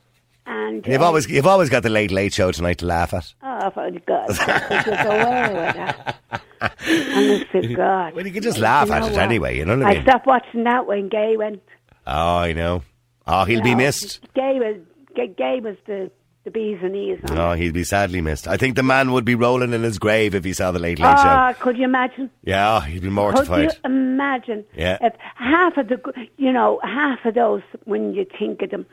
And 0.46 0.86
You've 0.86 1.02
uh, 1.02 1.06
always 1.06 1.30
you've 1.30 1.48
always 1.48 1.70
got 1.70 1.84
the 1.84 1.90
late 1.90 2.12
late 2.12 2.34
show 2.34 2.52
tonight 2.52 2.80
to 2.80 2.86
laugh 2.86 3.14
at. 3.14 3.34
Oh, 3.42 3.70
for 3.70 3.90
God's 4.06 4.38
sake, 4.38 4.70
would 4.70 4.86
you 4.86 5.04
go 5.04 5.12
away 5.12 5.54
with 5.54 5.76
that? 5.76 6.20
Honest 6.62 7.52
to 7.54 7.76
God. 7.76 8.14
Well, 8.14 8.26
you 8.26 8.34
can 8.34 8.44
just 8.44 8.58
laugh 8.58 8.88
You 8.88 8.94
at 8.94 9.04
it 9.04 9.12
what? 9.12 9.22
anyway, 9.22 9.58
you 9.58 9.66
know 9.66 9.78
what 9.78 9.88
I 9.88 9.94
mean? 9.94 10.00
I 10.00 10.04
stopped 10.04 10.28
watching 10.28 10.66
that 10.66 10.86
when 10.86 11.08
Gay 11.08 11.38
went. 11.38 11.62
Oh, 12.06 12.38
I 12.38 12.52
know. 12.52 12.84
Oh, 13.26 13.46
he'll 13.46 13.62
be 13.62 13.76
missed. 13.76 14.20
Gay 14.36 14.60
was 14.60 14.82
Gay 15.16 15.62
was 15.62 15.78
the 15.86 16.12
the 16.44 16.52
bees 16.52 16.80
and 16.82 16.92
knees. 16.94 17.20
On 17.30 17.38
Oh, 17.38 17.54
he'd 17.54 17.74
be 17.74 17.84
sadly 17.84 18.20
missed. 18.22 18.48
I 18.48 18.58
think 18.58 18.76
the 18.76 18.84
man 18.84 19.12
would 19.14 19.24
be 19.26 19.36
rolling 19.36 19.72
in 19.74 19.82
his 19.84 19.98
grave 20.00 20.36
if 20.36 20.44
he 20.44 20.52
saw 20.54 20.72
the 20.72 20.80
late 20.80 21.00
late 21.00 21.18
show. 21.18 21.24
Ah, 21.26 21.54
could 21.60 21.78
you 21.78 21.86
imagine? 21.86 22.30
Yeah, 22.44 22.78
oh, 22.78 22.80
he'd 22.82 23.02
be 23.02 23.10
mortified. 23.10 23.70
Could 23.70 23.78
you 23.78 23.82
imagine? 23.86 24.66
Yeah. 24.76 24.98
If 25.02 25.14
half 25.36 25.78
of 25.78 25.88
the, 25.88 26.02
you 26.38 26.52
know, 26.52 26.80
half 26.84 27.24
of 27.26 27.36
those 27.36 27.62
when 27.86 28.14
you 28.14 28.26
think 28.38 28.62
of 28.62 28.70
them, 28.72 28.86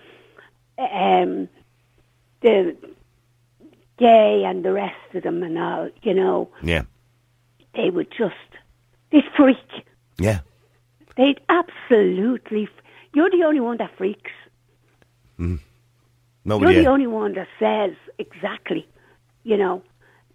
um, 0.79 1.49
the 2.43 2.77
gay 3.99 4.45
and 4.47 4.65
the 4.65 4.73
rest 4.73 4.95
of 5.15 5.23
them 5.25 5.43
and 5.43 5.59
all, 5.59 5.91
you 6.03 6.15
know, 6.15 6.51
Yeah, 6.63 6.83
they 7.75 7.91
would 7.91 8.11
just 8.17 8.35
they 9.13 9.23
freak. 9.37 9.57
yeah. 10.19 10.41
They'd 11.17 11.41
absolutely. 11.49 12.69
You're 13.13 13.29
the 13.31 13.43
only 13.45 13.61
one 13.61 13.77
that 13.79 13.91
freaks. 13.99 14.31
Nobody. 16.45 16.73
You're 16.73 16.83
the 16.83 16.85
yeah. 16.85 16.93
only 16.93 17.07
one 17.07 17.35
that 17.35 17.49
says 17.59 17.97
exactly, 18.19 18.87
you 19.45 19.57
know. 19.57 19.83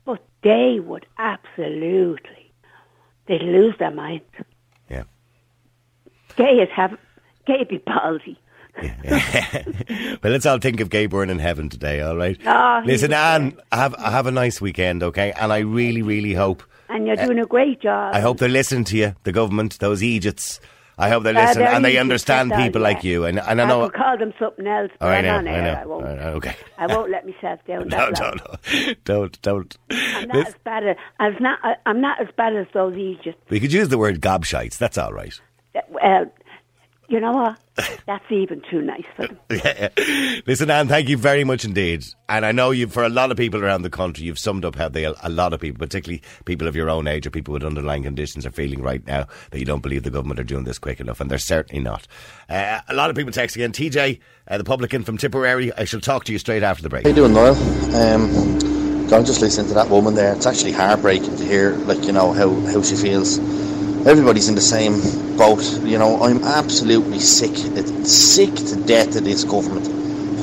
But 0.06 0.24
they 0.44 0.80
would 0.80 1.06
absolutely, 1.18 2.52
they'd 3.28 3.42
lose 3.42 3.74
their 3.80 3.92
mind. 3.92 4.22
Yeah. 4.90 5.04
Gay 6.36 6.44
is 6.44 6.70
have, 6.76 6.98
gay 7.48 7.64
be 7.64 7.80
palsy. 7.80 8.40
Well, 10.24 10.32
let's 10.32 10.46
all 10.46 10.58
think 10.58 10.80
of 10.80 10.90
Gay 10.90 11.06
Byrne 11.06 11.30
in 11.30 11.40
heaven 11.40 11.70
today, 11.70 12.02
all 12.02 12.18
right? 12.18 12.40
Ah, 12.46 12.82
Listen, 12.86 13.14
Anne, 13.14 13.58
have 13.72 13.96
have 14.00 14.26
a 14.26 14.32
nice 14.32 14.60
weekend, 14.60 15.04
okay? 15.04 15.32
And 15.34 15.54
I 15.54 15.60
really, 15.60 16.02
really 16.02 16.34
hope 16.34 16.64
And 16.90 17.06
you're 17.06 17.16
doing 17.16 17.40
a 17.40 17.46
great 17.46 17.82
job. 17.82 18.14
Uh, 18.14 18.18
I 18.18 18.22
hope 18.22 18.40
they're 18.40 18.50
listening 18.50 18.84
to 18.86 18.98
you, 18.98 19.16
the 19.24 19.32
government, 19.32 19.80
those 19.80 20.02
Egypts. 20.02 20.60
I 20.98 21.10
hope 21.10 21.24
they 21.24 21.34
listen 21.34 21.62
Uh, 21.64 21.66
and 21.68 21.84
they 21.84 21.98
understand 21.98 22.52
people 22.54 22.82
yeah. 22.82 22.88
like 22.88 23.04
you. 23.04 23.26
And, 23.26 23.40
and 23.40 23.62
I 23.62 23.66
know. 23.68 23.90
could 23.90 24.00
call 24.00 24.18
them 24.18 24.34
something 24.40 24.66
else, 24.66 24.92
but 25.00 25.06
Oh, 25.06 25.10
I 25.10 25.18
I'm 25.18 25.26
know, 25.26 25.36
on 25.38 25.48
I 25.48 25.52
air. 25.52 25.62
know. 25.64 25.82
I 25.82 25.86
won't. 25.86 26.06
I 26.06 26.16
know, 26.16 26.30
okay. 26.36 26.56
I 26.78 26.88
won't 26.88 27.12
let 27.12 27.26
myself 27.26 27.60
down 27.68 27.88
No, 27.90 28.10
no, 28.10 28.32
no. 28.34 28.94
Don't, 29.04 29.42
don't. 29.42 29.78
I'm 29.90 30.28
not 30.30 30.34
This- 30.36 30.48
as 30.50 30.56
bad 30.64 30.88
as, 30.88 30.98
as 31.20 31.34
not. 31.42 31.60
I- 31.64 31.76
I'm 31.86 32.00
not 32.02 32.22
as 32.22 32.28
bad 32.38 32.56
as 32.56 32.68
those 32.74 32.96
Egypts. 32.96 33.42
we 33.50 33.60
could 33.60 33.74
use 33.74 33.90
the 33.90 33.98
word 33.98 34.22
gobshites. 34.22 34.78
That's 34.78 34.98
all 34.98 35.12
right. 35.12 35.34
Well, 35.90 36.32
you 37.08 37.20
know 37.20 37.32
what? 37.32 37.60
That's 38.08 38.26
even 38.32 38.62
too 38.70 38.82
nice 38.82 39.04
for 39.16 39.28
them. 39.28 39.40
Listen, 40.48 40.72
Anne, 40.72 40.88
thank 40.88 41.10
you 41.10 41.18
very 41.18 41.44
much 41.44 41.66
indeed. 41.66 42.06
And 42.30 42.46
I 42.46 42.52
know 42.52 42.72
you, 42.72 42.88
for 42.88 43.04
a 43.04 43.10
lot 43.10 43.32
of 43.32 43.38
people 43.38 43.64
around 43.64 43.82
the 43.82 43.90
country, 43.90 44.26
you've 44.26 44.40
summed 44.40 44.66
up 44.66 44.76
how 44.76 44.90
they, 44.90 45.04
a 45.04 45.30
lot 45.30 45.54
of 45.54 45.60
people, 45.60 45.80
particularly 45.80 46.22
people 46.46 46.68
of 46.68 46.76
your 46.76 46.90
own 46.90 47.08
age 47.08 47.28
or 47.28 47.32
people 47.32 47.54
with 47.54 47.64
underlying 47.64 48.04
conditions, 48.04 48.46
are 48.46 48.52
feeling 48.52 48.82
right 48.82 49.06
now 49.06 49.28
that 49.52 49.60
you 49.60 49.66
don't 49.66 49.82
believe 49.84 50.04
the 50.04 50.10
government 50.10 50.40
are 50.40 50.44
doing 50.44 50.64
this 50.64 50.80
quick 50.80 51.00
enough, 51.00 51.20
and 51.20 51.30
they're 51.30 51.38
certainly 51.38 51.84
not. 51.84 52.08
Uh, 52.50 52.82
a 52.88 52.94
lot 52.94 53.10
of 53.10 53.16
people 53.16 53.32
text 53.32 53.56
again. 53.56 53.72
TJ, 53.72 54.20
uh, 54.48 54.58
the 54.58 54.64
publican 54.64 55.04
from 55.04 55.18
Tipperary, 55.18 55.74
I 55.74 55.84
shall 55.84 56.02
talk 56.02 56.24
to 56.26 56.32
you 56.32 56.40
straight 56.40 56.64
after 56.64 56.82
the 56.82 56.90
break. 56.90 57.04
How 57.04 57.10
you 57.10 57.16
doing, 57.16 57.34
Niall? 57.34 57.56
Um, 57.96 59.08
God, 59.08 59.26
just 59.26 59.42
listening 59.42 59.68
to 59.68 59.74
that 59.76 59.90
woman 59.90 60.16
there, 60.16 60.34
it's 60.34 60.48
actually 60.48 60.72
heartbreaking 60.72 61.36
to 61.38 61.44
hear, 61.44 61.72
like, 61.72 62.04
you 62.06 62.12
know, 62.12 62.32
how, 62.32 62.50
how 62.72 62.82
she 62.82 62.96
feels. 62.96 63.38
Everybody's 64.06 64.48
in 64.48 64.54
the 64.54 64.62
same 64.62 65.02
boat. 65.36 65.64
You 65.82 65.98
know, 65.98 66.22
I'm 66.22 66.44
absolutely 66.44 67.20
sick, 67.20 67.50
it's 67.56 68.12
sick 68.12 68.54
to 68.54 68.76
death 68.86 69.16
of 69.16 69.24
this 69.24 69.44
government. 69.44 69.88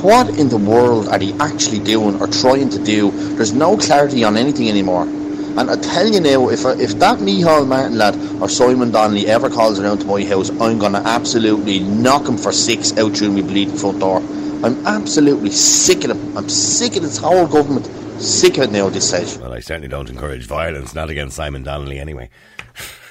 What 0.02 0.30
in 0.30 0.48
the 0.48 0.56
world 0.56 1.06
are 1.06 1.18
they 1.18 1.32
actually 1.34 1.78
doing 1.78 2.20
or 2.20 2.26
trying 2.26 2.70
to 2.70 2.82
do? 2.82 3.12
There's 3.36 3.52
no 3.52 3.76
clarity 3.76 4.24
on 4.24 4.36
anything 4.36 4.68
anymore. 4.68 5.02
And 5.04 5.70
I 5.70 5.76
tell 5.76 6.08
you 6.08 6.20
now, 6.20 6.48
if 6.48 6.64
if 6.64 6.98
that 6.98 7.20
Micheál 7.20 7.68
Martin 7.68 7.98
lad 7.98 8.16
or 8.42 8.48
Simon 8.48 8.90
Donnelly 8.90 9.28
ever 9.28 9.48
calls 9.48 9.78
around 9.78 9.98
to 9.98 10.06
my 10.06 10.24
house, 10.24 10.50
I'm 10.50 10.80
going 10.80 10.94
to 10.94 11.06
absolutely 11.06 11.78
knock 11.78 12.26
him 12.26 12.38
for 12.38 12.50
six 12.50 12.96
out 12.98 13.16
through 13.16 13.30
my 13.30 13.42
bleeding 13.42 13.76
front 13.76 14.00
door. 14.00 14.18
I'm 14.64 14.84
absolutely 14.86 15.50
sick 15.52 16.02
of 16.02 16.10
him. 16.10 16.36
I'm 16.36 16.48
sick 16.48 16.96
of 16.96 17.02
this 17.02 17.18
whole 17.18 17.46
government. 17.46 17.86
Sick 18.20 18.58
of 18.58 18.64
it 18.64 18.72
now 18.72 18.88
this. 18.88 19.38
Well, 19.38 19.52
I 19.52 19.60
certainly 19.60 19.88
don't 19.88 20.10
encourage 20.10 20.46
violence, 20.46 20.96
not 20.96 21.10
against 21.10 21.36
Simon 21.36 21.62
Donnelly 21.62 22.00
anyway. 22.00 22.28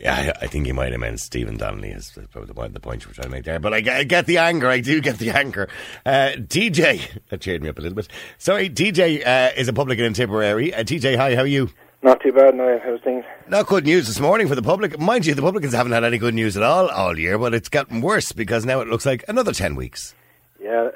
yeah, 0.00 0.32
I, 0.40 0.44
I 0.44 0.46
think 0.48 0.66
you 0.66 0.74
might 0.74 0.92
have 0.92 1.00
meant 1.00 1.20
Stephen 1.20 1.56
Donnelly 1.56 1.90
is 1.90 2.10
probably 2.32 2.48
the 2.48 2.54
point, 2.54 2.74
the 2.74 2.80
point 2.80 3.02
you 3.04 3.08
were 3.08 3.14
trying 3.14 3.26
to 3.28 3.30
make 3.30 3.44
there. 3.44 3.60
But 3.60 3.74
I, 3.74 3.80
get- 3.80 3.96
I 3.96 4.04
get 4.04 4.26
the 4.26 4.38
anger, 4.38 4.68
I 4.68 4.80
do 4.80 5.00
get 5.00 5.18
the 5.18 5.30
anger. 5.30 5.68
Uh, 6.06 6.30
TJ, 6.36 7.20
that 7.28 7.40
cheered 7.40 7.62
me 7.62 7.68
up 7.68 7.78
a 7.78 7.82
little 7.82 7.96
bit. 7.96 8.08
Sorry, 8.38 8.68
TJ 8.70 9.26
uh, 9.26 9.50
is 9.56 9.68
a 9.68 9.72
publican 9.72 10.04
in 10.06 10.14
Tipperary. 10.14 10.72
Uh, 10.74 10.82
TJ, 10.84 11.16
hi, 11.16 11.34
how 11.36 11.42
are 11.42 11.46
you? 11.46 11.70
Not 12.02 12.20
too 12.22 12.32
bad 12.32 12.54
now. 12.54 12.80
How's 12.82 13.00
things? 13.02 13.24
Not 13.46 13.66
good 13.66 13.84
news 13.84 14.06
this 14.06 14.18
morning 14.20 14.48
for 14.48 14.54
the 14.54 14.62
public. 14.62 14.98
Mind 14.98 15.26
you, 15.26 15.34
the 15.34 15.42
publicans 15.42 15.74
haven't 15.74 15.92
had 15.92 16.02
any 16.02 16.16
good 16.16 16.32
news 16.32 16.56
at 16.56 16.62
all 16.62 16.88
all 16.88 17.18
year, 17.18 17.36
but 17.38 17.52
it's 17.52 17.68
gotten 17.68 18.00
worse 18.00 18.32
because 18.32 18.64
now 18.64 18.80
it 18.80 18.88
looks 18.88 19.04
like 19.04 19.22
another 19.28 19.52
10 19.52 19.74
weeks. 19.74 20.14
Yeah, 20.62 20.88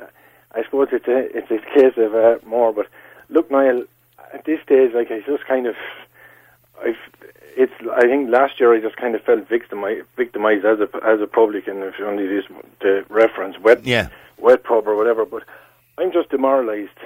I 0.53 0.65
suppose 0.65 0.89
it's 0.93 1.07
a 1.07 1.37
it's 1.37 1.51
a 1.51 1.59
case 1.79 1.93
of 1.99 2.15
uh, 2.15 2.37
more. 2.47 2.73
But 2.73 2.87
look, 3.29 3.51
Niall, 3.51 3.85
at 4.33 4.47
this 4.47 4.63
stage, 4.63 4.95
like 4.95 5.11
I 5.11 5.21
just 5.27 5.45
kind 5.47 5.67
of, 5.67 5.75
I've, 6.83 6.97
it's. 7.57 7.73
I 7.93 8.03
think 8.03 8.31
last 8.31 8.59
year 8.61 8.75
I 8.75 8.81
just 8.81 8.97
kind 8.97 9.15
of 9.15 9.23
felt 9.23 9.49
victimized, 9.49 10.07
victimized 10.17 10.65
as 10.65 10.79
a 10.81 10.89
as 11.05 11.21
a 11.21 11.27
publican. 11.27 11.83
If 11.83 11.99
you 11.99 12.07
only 12.07 12.25
use 12.25 12.47
the 12.81 13.05
reference 13.09 13.59
wet 13.59 13.85
Yeah. 13.85 14.09
wet 14.39 14.65
pub 14.65 14.87
or 14.87 14.97
whatever, 14.97 15.25
but 15.25 15.43
I'm 15.99 16.13
just 16.13 16.31
demoralised, 16.31 16.99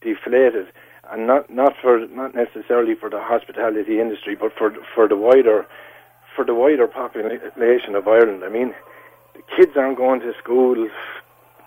deflated, 0.00 0.66
and 1.10 1.26
not 1.26 1.50
not 1.50 1.74
for 1.80 2.06
not 2.06 2.34
necessarily 2.34 2.94
for 2.94 3.10
the 3.10 3.20
hospitality 3.20 4.00
industry, 4.00 4.34
but 4.34 4.52
for 4.56 4.74
for 4.94 5.08
the 5.08 5.16
wider 5.16 5.66
for 6.34 6.44
the 6.44 6.54
wider 6.54 6.86
population 6.86 7.94
of 7.94 8.08
Ireland. 8.08 8.42
I 8.44 8.48
mean, 8.48 8.74
the 9.34 9.42
kids 9.56 9.72
aren't 9.76 9.98
going 9.98 10.20
to 10.20 10.32
school, 10.38 10.88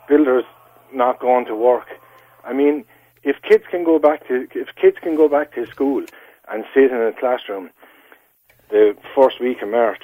builders 0.07 0.45
not 0.93 1.19
going 1.19 1.45
to 1.45 1.55
work. 1.55 1.87
I 2.43 2.53
mean, 2.53 2.85
if 3.23 3.41
kids 3.41 3.63
can 3.69 3.83
go 3.83 3.99
back 3.99 4.27
to 4.27 4.47
if 4.53 4.69
kids 4.75 4.97
can 5.01 5.15
go 5.15 5.27
back 5.27 5.53
to 5.55 5.65
school 5.67 6.03
and 6.51 6.63
sit 6.73 6.91
in 6.91 6.97
a 7.01 7.11
classroom 7.13 7.69
the 8.69 8.95
first 9.13 9.39
week 9.39 9.61
of 9.61 9.69
March, 9.69 10.03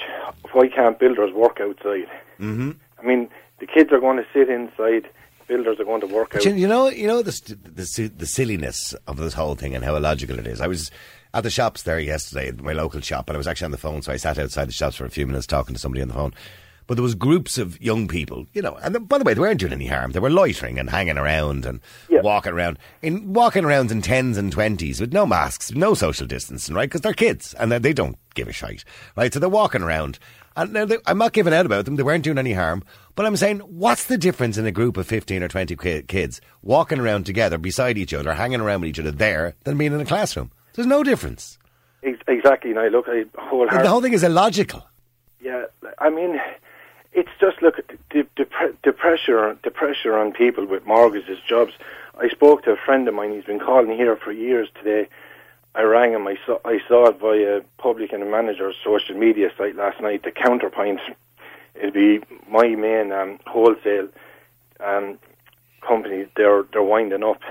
why 0.54 0.68
can't 0.68 1.00
builders 1.00 1.34
work 1.34 1.60
outside? 1.62 2.10
Mm-hmm. 2.40 2.72
I 3.00 3.06
mean, 3.06 3.30
the 3.60 3.68
kids 3.68 3.92
are 3.92 4.00
going 4.00 4.18
to 4.18 4.26
sit 4.34 4.50
inside. 4.50 5.10
Builders 5.48 5.80
are 5.80 5.86
going 5.86 6.02
to 6.02 6.08
work 6.08 6.36
out. 6.36 6.46
You, 6.46 6.68
know, 6.68 6.88
you 6.88 7.08
know 7.08 7.22
the, 7.22 7.58
the 7.64 8.08
the 8.08 8.26
silliness 8.26 8.94
of 9.08 9.18
this 9.18 9.34
whole 9.34 9.56
thing 9.56 9.76
and 9.76 9.84
how 9.84 9.96
illogical 9.96 10.40
it 10.40 10.48
is. 10.48 10.62
I 10.62 10.68
was 10.68 10.90
at 11.34 11.44
the 11.44 11.50
shops 11.50 11.84
there 11.84 12.00
yesterday, 12.00 12.52
my 12.52 12.74
local 12.74 13.02
shop, 13.02 13.30
and 13.30 13.36
I 13.36 13.38
was 13.38 13.48
actually 13.48 13.66
on 13.66 13.72
the 13.72 13.78
phone, 13.78 14.02
so 14.02 14.12
I 14.12 14.18
sat 14.18 14.40
outside 14.40 14.68
the 14.68 14.74
shops 14.74 14.96
for 14.96 15.06
a 15.06 15.10
few 15.10 15.28
minutes 15.28 15.48
talking 15.48 15.76
to 15.76 15.82
somebody 15.82 16.02
on 16.02 16.08
the 16.08 16.14
phone. 16.14 16.34
But 16.92 16.96
there 16.96 17.04
was 17.04 17.16
groups 17.16 17.58
of 17.58 17.82
young 17.82 18.10
people, 18.10 18.48
you 18.52 18.62
know, 18.62 18.76
and 18.84 19.08
by 19.08 19.18
the 19.18 19.24
way, 19.24 19.34
they 19.34 19.40
weren't 19.40 19.62
doing 19.62 19.72
any 19.72 19.88
harm. 19.88 20.12
They 20.12 20.20
were 20.20 20.30
loitering 20.30 20.78
and 20.78 20.90
hanging 20.90 21.18
around 21.18 21.66
and 21.66 21.80
Yeah. 22.10 22.20
walking 22.20 22.52
around, 22.52 22.80
in 23.02 23.32
walking 23.32 23.64
around 23.64 23.92
in 23.94 24.02
tens 24.02 24.38
and 24.38 24.52
twenties 24.52 25.00
with 25.00 25.14
no 25.14 25.26
masks, 25.26 25.72
no 25.72 25.94
social 25.94 26.28
distancing, 26.28 26.76
right? 26.76 26.90
Because 26.90 27.00
they're 27.00 27.14
kids 27.14 27.54
and 27.54 27.72
they- 27.72 27.78
they 27.80 27.94
don't 27.94 28.18
give 28.36 28.50
a 28.50 28.52
shite, 28.52 28.84
right? 29.16 29.34
So 29.34 29.40
they're 29.40 29.48
walking 29.48 29.82
around, 29.84 30.20
and 30.58 30.76
they, 30.76 30.98
I'm 31.06 31.18
not 31.18 31.32
giving 31.32 31.54
out 31.54 31.66
about 31.66 31.86
them. 31.86 31.96
They 31.96 32.04
weren't 32.04 32.26
doing 32.26 32.38
any 32.38 32.52
harm, 32.52 32.84
but 33.16 33.26
I'm 33.26 33.38
saying, 33.38 33.60
what's 33.60 34.04
the 34.08 34.18
difference 34.18 34.58
in 34.58 34.66
a 34.66 34.72
group 34.74 34.98
of 34.98 35.08
fifteen 35.08 35.44
or 35.44 35.48
twenty 35.48 35.78
kids 35.78 36.42
walking 36.62 37.00
around 37.00 37.26
together 37.26 37.58
beside 37.58 37.98
each 37.98 38.14
other, 38.14 38.34
hanging 38.34 38.60
around 38.60 38.82
with 38.82 38.90
each 38.90 39.00
other 39.00 39.12
there, 39.12 39.54
than 39.64 39.78
being 39.78 39.94
in 39.94 40.02
a 40.02 40.06
classroom? 40.06 40.52
There's 40.74 40.88
no 40.90 41.04
difference. 41.06 41.58
Ex- 42.04 42.20
exactly. 42.28 42.74
Now, 42.74 42.88
look, 42.88 43.06
I 43.08 43.24
wholeheartedly. 43.38 43.84
The 43.84 43.90
whole 43.90 44.02
thing 44.02 44.12
is 44.12 44.26
illogical. 44.26 44.86
Yeah, 45.40 45.64
I 45.98 46.10
mean, 46.12 46.38
it's 47.14 47.30
just 47.40 47.62
look 47.62 47.78
the, 48.10 48.28
the, 48.36 48.48
the 48.84 48.92
pressure 48.94 49.58
the 49.64 49.72
pressure 49.72 50.18
on 50.18 50.32
people 50.32 50.66
with 50.66 50.86
mortgages, 50.86 51.40
jobs. 51.48 51.74
I 52.20 52.30
spoke 52.30 52.64
to 52.64 52.72
a 52.72 52.78
friend 52.78 53.08
of 53.08 53.14
mine. 53.14 53.34
He's 53.34 53.46
been 53.46 53.60
calling 53.60 53.96
here 53.96 54.16
for 54.16 54.32
years 54.32 54.70
today. 54.76 55.08
I 55.74 55.84
rang 55.84 56.14
him. 56.14 56.28
I 56.28 56.38
saw 56.46 56.60
I 56.66 56.80
saw 56.88 57.08
it 57.08 57.20
via 57.20 57.62
public 57.78 58.12
and 58.14 58.30
manager's 58.30 58.76
social 58.84 59.16
media 59.16 59.52
site 59.58 59.76
last 59.76 60.02
night. 60.02 60.24
The 60.24 60.32
counterpoint 60.32 61.00
It'd 61.76 61.94
be 61.94 62.22
my 62.50 62.68
main 62.76 63.12
um, 63.12 63.40
wholesale 63.48 64.10
um, 64.80 65.18
company. 65.82 66.26
They're 66.36 66.64
they're 66.72 66.84
winding 66.84 67.24
up, 67.24 67.42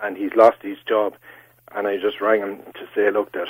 and 0.00 0.16
he's 0.16 0.34
lost 0.34 0.58
his 0.62 0.78
job. 0.86 1.14
And 1.74 1.86
I 1.86 1.96
just 1.96 2.20
rang 2.20 2.40
him 2.40 2.58
to 2.74 2.86
say, 2.94 3.10
look, 3.10 3.32
that 3.32 3.48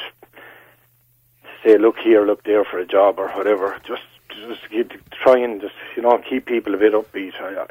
say, 1.64 1.76
look 1.76 1.96
here, 1.98 2.24
look 2.24 2.44
there 2.44 2.64
for 2.64 2.78
a 2.78 2.86
job 2.86 3.18
or 3.18 3.28
whatever. 3.30 3.80
Just, 3.84 4.02
just 4.48 4.68
keep, 4.70 4.92
try 5.22 5.38
and 5.38 5.60
just, 5.60 5.74
you 5.96 6.02
know, 6.02 6.18
keep 6.28 6.46
people 6.46 6.74
a 6.74 6.78
bit 6.78 6.92
upbeat. 6.92 7.32
I, 7.40 7.66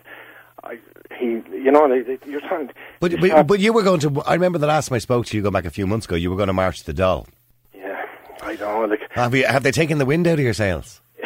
I, 0.64 0.80
he, 1.20 1.26
you 1.56 1.72
know, 1.72 1.88
they, 1.90 2.02
they, 2.02 2.20
you're 2.30 2.42
trying. 2.42 2.70
But, 3.00 3.12
but, 3.20 3.26
start- 3.26 3.48
but 3.48 3.60
you 3.60 3.74
were 3.74 3.84
going 3.84 4.00
to. 4.02 4.22
I 4.22 4.34
remember 4.34 4.58
the 4.60 4.68
last 4.68 4.90
time 4.90 4.96
I 4.96 5.00
spoke 5.00 5.26
to 5.28 5.38
you, 5.38 5.44
going 5.44 5.54
back 5.54 5.66
a 5.66 5.70
few 5.72 5.88
months 5.88 6.06
ago. 6.06 6.16
You 6.16 6.30
were 6.30 6.38
going 6.38 6.48
to 6.48 6.54
march 6.54 6.84
the 6.84 6.94
Dáil. 6.94 7.28
yeah, 7.74 8.06
I 8.42 8.56
know. 8.56 8.86
Like, 8.86 9.02
Have 9.12 9.34
you? 9.36 9.46
Have 9.46 9.64
they 9.64 9.72
taken 9.72 9.98
the 9.98 10.06
wind 10.06 10.28
out 10.28 10.34
of 10.34 10.40
your 10.40 10.54
sails? 10.54 11.02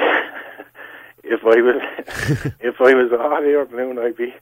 if 1.24 1.42
I 1.44 1.62
was, 1.62 1.82
if 2.60 2.76
I 2.80 2.94
was 2.94 3.12
a 3.12 3.18
hot 3.18 3.44
air 3.44 3.66
balloon, 3.66 4.00
I'd 4.00 4.16
be, 4.18 4.34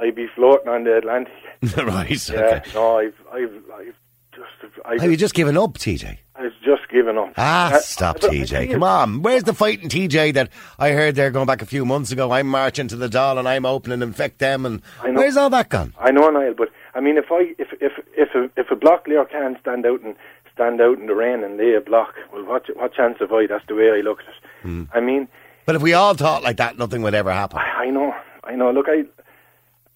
I'd 0.00 0.14
be 0.14 0.26
floating 0.34 0.68
on 0.68 0.84
the 0.84 0.96
Atlantic. 0.98 1.32
right. 1.76 2.28
Yeah, 2.30 2.40
Okay. 2.40 2.70
no, 2.74 2.98
I've, 2.98 3.14
I've, 3.32 3.62
I've 3.74 3.94
just, 4.34 4.74
I've, 4.84 5.00
Have 5.00 5.10
you 5.10 5.16
just 5.16 5.34
given 5.34 5.56
up, 5.56 5.74
TJ? 5.78 6.18
I've 6.36 6.52
just 6.64 6.88
given 6.90 7.18
up. 7.18 7.32
Ah, 7.36 7.78
stop, 7.82 8.16
I 8.16 8.28
TJ. 8.28 8.72
Come 8.72 8.82
on. 8.82 9.22
Where's 9.22 9.42
the 9.44 9.52
fighting 9.54 9.88
TJ 9.88 10.34
that 10.34 10.48
I 10.78 10.90
heard 10.92 11.14
there 11.14 11.30
going 11.30 11.46
back 11.46 11.60
a 11.62 11.66
few 11.66 11.84
months 11.84 12.12
ago? 12.12 12.30
I'm 12.30 12.46
marching 12.46 12.88
to 12.88 12.96
the 12.96 13.08
Dáil 13.08 13.38
and 13.38 13.48
I'm 13.48 13.66
opening 13.66 13.94
and 13.94 14.02
infect 14.02 14.38
them. 14.38 14.64
And 14.64 14.82
I 15.02 15.10
know. 15.10 15.20
where's 15.20 15.36
all 15.36 15.50
that 15.50 15.68
gone? 15.68 15.94
I 15.98 16.10
know, 16.10 16.28
Niall, 16.30 16.54
but 16.56 16.70
I 16.94 17.00
mean, 17.00 17.18
if 17.18 17.26
I 17.30 17.54
if 17.58 17.68
if 17.80 17.92
if 18.16 18.34
a, 18.34 18.50
if 18.58 18.70
a 18.70 18.76
block 18.76 19.06
layer 19.06 19.24
can 19.26 19.58
stand 19.60 19.84
out 19.84 20.00
and 20.00 20.14
stand 20.54 20.80
out 20.80 20.98
in 20.98 21.06
the 21.06 21.14
rain 21.14 21.44
and 21.44 21.56
lay 21.58 21.74
a 21.74 21.80
block, 21.80 22.14
well, 22.32 22.44
what 22.44 22.64
what 22.76 22.94
chance 22.94 23.16
have 23.20 23.32
I? 23.32 23.46
That's 23.46 23.66
the 23.66 23.74
way 23.74 23.90
I 23.90 24.00
look 24.00 24.20
at 24.20 24.28
it. 24.28 24.34
Hmm. 24.62 24.84
I 24.94 25.00
mean, 25.00 25.28
But 25.66 25.76
if 25.76 25.82
we 25.82 25.92
all 25.92 26.14
thought 26.14 26.42
like 26.42 26.56
that, 26.56 26.78
nothing 26.78 27.02
would 27.02 27.14
ever 27.14 27.32
happen. 27.32 27.58
I, 27.58 27.84
I 27.84 27.90
know, 27.90 28.14
I 28.44 28.56
know. 28.56 28.70
Look, 28.70 28.86
I 28.88 29.04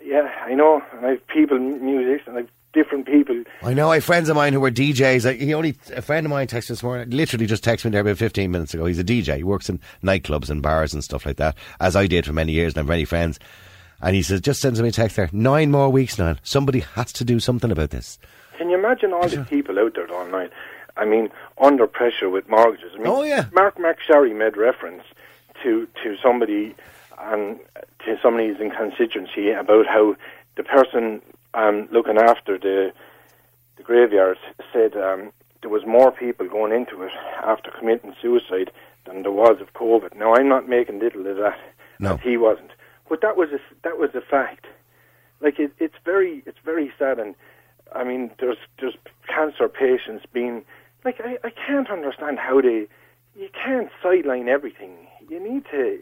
yeah, 0.05 0.29
I 0.44 0.55
know. 0.55 0.83
And 0.92 1.07
I've 1.07 1.27
people, 1.29 1.59
music, 1.59 2.27
and 2.27 2.37
I've 2.38 2.51
different 2.74 3.06
people. 3.06 3.42
I 3.62 3.72
know. 3.72 3.90
I 3.90 3.94
have 3.96 4.04
friends 4.04 4.28
of 4.28 4.37
mine 4.37 4.52
who 4.52 4.60
were 4.60 4.70
DJs. 4.70 5.38
He 5.38 5.54
only 5.54 5.76
a 5.94 6.02
friend 6.02 6.26
of 6.26 6.30
mine 6.30 6.46
texted 6.48 6.68
this 6.68 6.82
morning. 6.82 7.08
Literally 7.10 7.46
just 7.46 7.64
texted 7.64 7.87
me 7.87 7.90
there 7.92 8.00
about 8.02 8.18
fifteen 8.18 8.50
minutes 8.50 8.74
ago. 8.74 8.84
He's 8.87 8.98
a 8.98 9.04
DJ. 9.04 9.38
He 9.38 9.44
works 9.44 9.68
in 9.70 9.80
nightclubs 10.02 10.50
and 10.50 10.60
bars 10.62 10.92
and 10.92 11.02
stuff 11.02 11.24
like 11.24 11.37
that, 11.37 11.56
as 11.80 11.96
I 11.96 12.06
did 12.06 12.26
for 12.26 12.32
many 12.32 12.52
years. 12.52 12.72
And 12.74 12.78
I 12.78 12.80
have 12.82 12.88
many 12.88 13.04
friends. 13.04 13.38
And 14.02 14.14
he 14.14 14.22
says, 14.22 14.40
just 14.42 14.60
sends 14.60 14.82
me 14.82 14.88
a 14.88 14.92
text 14.92 15.16
there. 15.16 15.30
Nine 15.32 15.70
more 15.70 15.88
weeks 15.88 16.18
now. 16.18 16.37
Somebody 16.42 16.80
has 16.80 17.10
to 17.14 17.24
do 17.24 17.40
something 17.40 17.70
about 17.70 17.88
this. 17.90 18.18
Can 18.58 18.68
you 18.68 18.76
imagine 18.76 19.14
all 19.14 19.26
the 19.28 19.44
people 19.44 19.78
out 19.78 19.94
there 19.94 20.10
online? 20.12 20.50
I 20.96 21.04
mean, 21.06 21.30
under 21.58 21.87
pressure 21.87 22.28
with 22.28 22.46
mortgages. 22.48 22.92
I 22.94 22.98
mean, 22.98 23.06
Oh, 23.06 23.22
yeah. 23.22 23.46
Marc 23.52 23.78
MacSharry 23.78 24.34
made 24.37 24.56
reference 24.56 25.02
to 25.62 25.88
to 26.02 26.16
somebody 26.22 26.74
and 27.18 27.58
to 28.04 28.18
somebody's 28.22 28.60
in 28.60 28.70
constituency 28.70 29.50
about 29.50 29.87
how 29.87 30.16
the 30.56 30.64
person 30.64 31.22
um, 31.54 31.88
looking 31.92 32.18
after 32.18 32.58
the 32.58 32.92
the 33.76 33.82
graveyard 33.82 34.36
said 34.72 34.94
um, 34.96 35.32
there 35.62 35.70
was 35.70 35.82
more 35.86 36.12
people 36.12 36.48
going 36.48 36.72
into 36.72 37.02
it 37.02 37.12
after 37.42 37.70
committing 37.70 38.14
suicide 38.20 38.70
than 39.06 39.22
there 39.22 39.32
was 39.32 39.60
of 39.60 39.72
COVID. 39.74 40.16
Now, 40.16 40.34
I'm 40.34 40.48
not 40.48 40.68
making 40.68 41.00
little 41.00 41.26
of 41.26 41.36
that. 41.38 41.58
No. 41.98 42.16
he 42.16 42.36
wasn't, 42.36 42.70
but 43.08 43.20
that 43.22 43.36
was 43.36 43.50
a, 43.52 43.58
that 43.82 43.98
was 43.98 44.10
a 44.14 44.20
fact. 44.20 44.66
Like 45.40 45.58
it, 45.58 45.72
it's 45.78 45.94
very 46.04 46.42
it's 46.46 46.58
very 46.64 46.92
sad, 46.98 47.18
and 47.18 47.34
I 47.94 48.04
mean, 48.04 48.30
there's 48.40 48.56
there's 48.80 48.96
cancer 49.28 49.68
patients 49.68 50.24
being 50.32 50.64
like 51.04 51.20
I, 51.20 51.38
I 51.44 51.50
can't 51.50 51.90
understand 51.90 52.38
how 52.38 52.60
they 52.60 52.86
you 53.36 53.48
can't 53.52 53.90
sideline 54.02 54.48
everything. 54.48 55.06
You 55.28 55.40
need 55.40 55.64
to. 55.70 55.98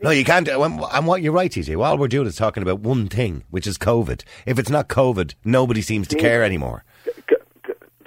No, 0.00 0.10
you 0.10 0.24
can't. 0.24 0.48
Uh, 0.48 0.60
and 0.62 0.80
and 0.80 1.06
what 1.06 1.22
you're 1.22 1.32
right, 1.32 1.50
TJ. 1.50 1.82
All 1.82 1.96
we're 1.96 2.08
doing 2.08 2.26
is 2.26 2.36
talking 2.36 2.62
about 2.62 2.80
one 2.80 3.08
thing, 3.08 3.44
which 3.50 3.66
is 3.66 3.78
COVID. 3.78 4.24
If 4.44 4.58
it's 4.58 4.70
not 4.70 4.88
COVID, 4.88 5.34
nobody 5.44 5.80
seems 5.80 6.06
to 6.08 6.16
care 6.16 6.44
anymore. 6.44 6.84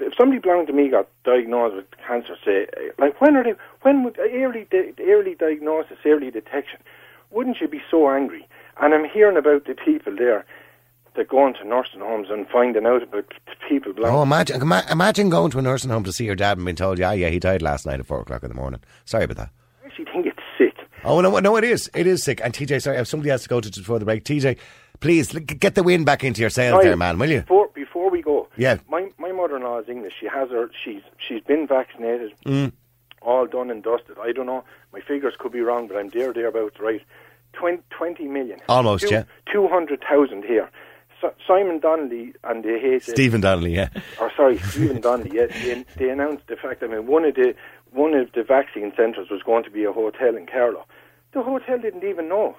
If 0.02 0.14
somebody 0.18 0.40
belonging 0.40 0.68
to 0.68 0.74
me 0.74 0.90
got 0.90 1.08
diagnosed 1.24 1.76
with 1.76 1.86
cancer, 2.06 2.36
say, 2.46 2.68
uh, 2.78 2.92
like 3.00 3.20
when 3.20 3.36
are 3.36 3.44
they? 3.44 3.54
When 3.82 4.04
would 4.04 4.20
uh, 4.20 4.24
early 4.34 4.68
early 5.00 5.36
diagnosis, 5.36 5.98
early 6.06 6.30
detection? 6.32 6.80
Wouldn't 7.32 7.58
you 7.62 7.68
be 7.68 7.82
so 7.90 8.10
angry? 8.10 8.48
And 8.82 8.94
I'm 8.94 9.06
hearing 9.06 9.38
about 9.38 9.66
the 9.66 9.76
people 9.76 10.16
there 10.16 10.46
that 11.16 11.28
go 11.28 11.46
into 11.48 11.66
nursing 11.68 12.00
homes 12.00 12.28
and 12.30 12.48
finding 12.48 12.86
out 12.86 13.04
about 13.04 13.26
people 13.68 13.94
belonging. 13.94 14.18
Oh, 14.18 14.22
imagine, 14.24 14.62
imagine 14.62 15.30
going 15.30 15.52
to 15.52 15.60
a 15.60 15.62
nursing 15.62 15.90
home 15.90 16.04
to 16.06 16.14
see 16.14 16.26
your 16.26 16.36
dad 16.36 16.58
and 16.58 16.66
being 16.66 16.76
told, 16.76 16.98
yeah, 16.98 17.12
yeah, 17.12 17.30
he 17.30 17.40
died 17.40 17.62
last 17.62 17.86
night 17.86 18.00
at 18.00 18.06
four 18.06 18.22
o'clock 18.22 18.44
in 18.44 18.50
the 18.50 18.56
morning. 18.56 18.80
Sorry 19.06 19.26
about 19.26 19.38
that. 19.38 19.50
I 19.84 19.88
actually 19.88 20.06
think. 20.06 20.29
Oh, 21.04 21.22
no, 21.22 21.40
no, 21.40 21.56
it 21.58 21.64
is. 21.64 21.90
It 21.94 22.08
is 22.08 22.24
sick. 22.24 22.42
And 22.44 22.54
TJ, 22.54 22.82
sorry, 22.82 22.98
if 22.98 23.08
somebody 23.08 23.30
has 23.30 23.44
to 23.44 23.50
go 23.50 23.62
to 23.62 23.70
before 23.70 24.00
the 24.00 24.06
break, 24.06 24.24
TJ, 24.24 24.58
please 25.00 25.32
get 25.32 25.76
the 25.76 25.84
wind 25.84 26.06
back 26.06 26.24
into 26.24 26.42
your 26.42 26.50
sails 26.50 26.84
there, 26.84 26.96
man, 26.98 27.18
will 27.20 27.30
you? 27.30 27.42
Before 27.42 27.70
before 27.74 28.10
we 28.10 28.22
go, 28.22 28.48
Yeah. 28.58 28.78
My 28.90 29.10
my 29.18 29.32
mother-in-law 29.32 29.80
is 29.80 29.90
English. 29.90 30.14
She 30.20 30.28
has 30.28 30.50
her. 30.50 30.70
She's 30.84 31.02
she's 31.26 31.42
been 31.44 31.68
vaccinated. 31.68 32.34
Mm. 32.46 32.72
All 33.22 33.46
done 33.48 33.70
and 33.72 33.84
dusted. 33.84 34.18
I 34.22 34.32
don't 34.32 34.46
know. 34.46 34.64
My 34.94 35.02
figures 35.02 35.34
could 35.38 35.52
be 35.52 35.62
wrong, 35.62 35.88
but 35.88 35.98
I'm 35.98 36.10
there 36.10 36.34
thereabouts 36.34 36.80
right. 36.80 37.02
Twen- 37.54 37.84
20 37.90 38.28
million. 38.28 38.60
Almost, 38.70 39.08
Two- 39.08 39.16
yeah. 39.16 39.24
200,000 39.52 40.44
here. 40.46 40.70
So, 41.20 41.34
Simon 41.46 41.80
Donnelly 41.80 42.34
and 42.46 42.64
the 42.64 42.70
HSE 42.70 43.02
Stephen 43.12 43.42
Donnelly, 43.42 43.76
yeah. 43.76 43.90
or 44.22 44.32
sorry, 44.38 44.58
Stephen 44.60 45.02
Donnelly, 45.02 45.32
yeah, 45.34 45.48
they, 45.48 45.84
they 45.98 46.10
announced 46.10 46.48
the 46.48 46.56
fact. 46.56 46.82
I 46.82 46.88
mean, 46.88 47.08
one 47.08 47.26
of 47.26 47.36
the 47.36 47.56
one 47.92 48.14
of 48.14 48.32
the 48.34 48.44
vaccine 48.44 48.92
centres 48.96 49.30
was 49.30 49.42
going 49.44 49.64
to 49.64 49.70
be 49.72 49.84
a 49.84 49.92
hotel 49.92 50.36
in 50.36 50.46
Carlow. 50.46 50.86
The 51.34 51.44
hotel 51.44 51.78
didn't 51.80 52.04
even 52.04 52.28
know. 52.30 52.56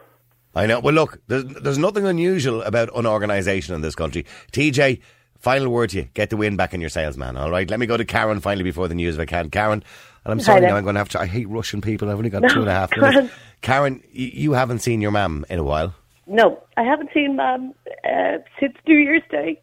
I 0.54 0.66
know. 0.66 0.80
Well, 0.80 0.94
look, 0.94 1.20
there's, 1.28 1.44
there's 1.44 1.78
nothing 1.78 2.06
unusual 2.06 2.62
about 2.62 2.88
unorganisation 2.90 3.74
in 3.74 3.80
this 3.82 3.94
country. 3.94 4.26
TJ, 4.52 5.00
final 5.38 5.68
word 5.68 5.90
to 5.90 5.98
you. 5.98 6.08
Get 6.14 6.30
the 6.30 6.36
wind 6.36 6.56
back 6.56 6.74
in 6.74 6.80
your 6.80 6.90
sails, 6.90 7.16
man. 7.16 7.36
All 7.36 7.50
right. 7.50 7.68
Let 7.70 7.78
me 7.80 7.86
go 7.86 7.96
to 7.96 8.04
Karen 8.04 8.40
finally 8.40 8.64
before 8.64 8.88
the 8.88 8.94
news 8.94 9.14
if 9.14 9.20
I 9.20 9.26
can. 9.26 9.50
Karen, 9.50 9.84
and 10.24 10.32
I'm 10.32 10.40
sorry 10.40 10.60
now. 10.62 10.76
I'm 10.76 10.82
going 10.84 10.94
to 10.94 11.00
have 11.00 11.08
to. 11.10 11.20
I 11.20 11.26
hate 11.26 11.48
Russian 11.48 11.80
people. 11.80 12.10
I've 12.10 12.16
only 12.18 12.30
got 12.30 12.42
No, 12.42 12.48
two 12.48 12.60
and 12.60 12.68
a 12.68 12.72
half 12.74 12.90
minutes. 12.96 13.32
Karen, 13.62 14.00
y- 14.06 14.30
you 14.34 14.52
haven't 14.52 14.80
seen 14.80 15.00
your 15.00 15.12
mum 15.12 15.46
in 15.48 15.58
a 15.58 15.64
while. 15.64 15.94
No, 16.26 16.62
I 16.76 16.82
haven't 16.84 17.10
seen 17.12 17.34
Mum 17.36 17.74
uh, 18.04 18.38
since 18.60 18.74
New 18.86 18.96
Year's 18.98 19.22
Day. 19.30 19.60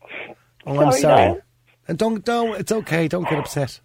Oh, 0.65 0.79
I'm 0.81 0.91
Sorry, 0.91 1.01
sorry. 1.01 1.41
And 1.87 1.97
don't, 1.97 2.25
don't. 2.25 2.59
It's 2.59 2.71
okay. 2.73 3.07
Don't 3.07 3.23
get 3.29 3.39
upset. 3.39 3.79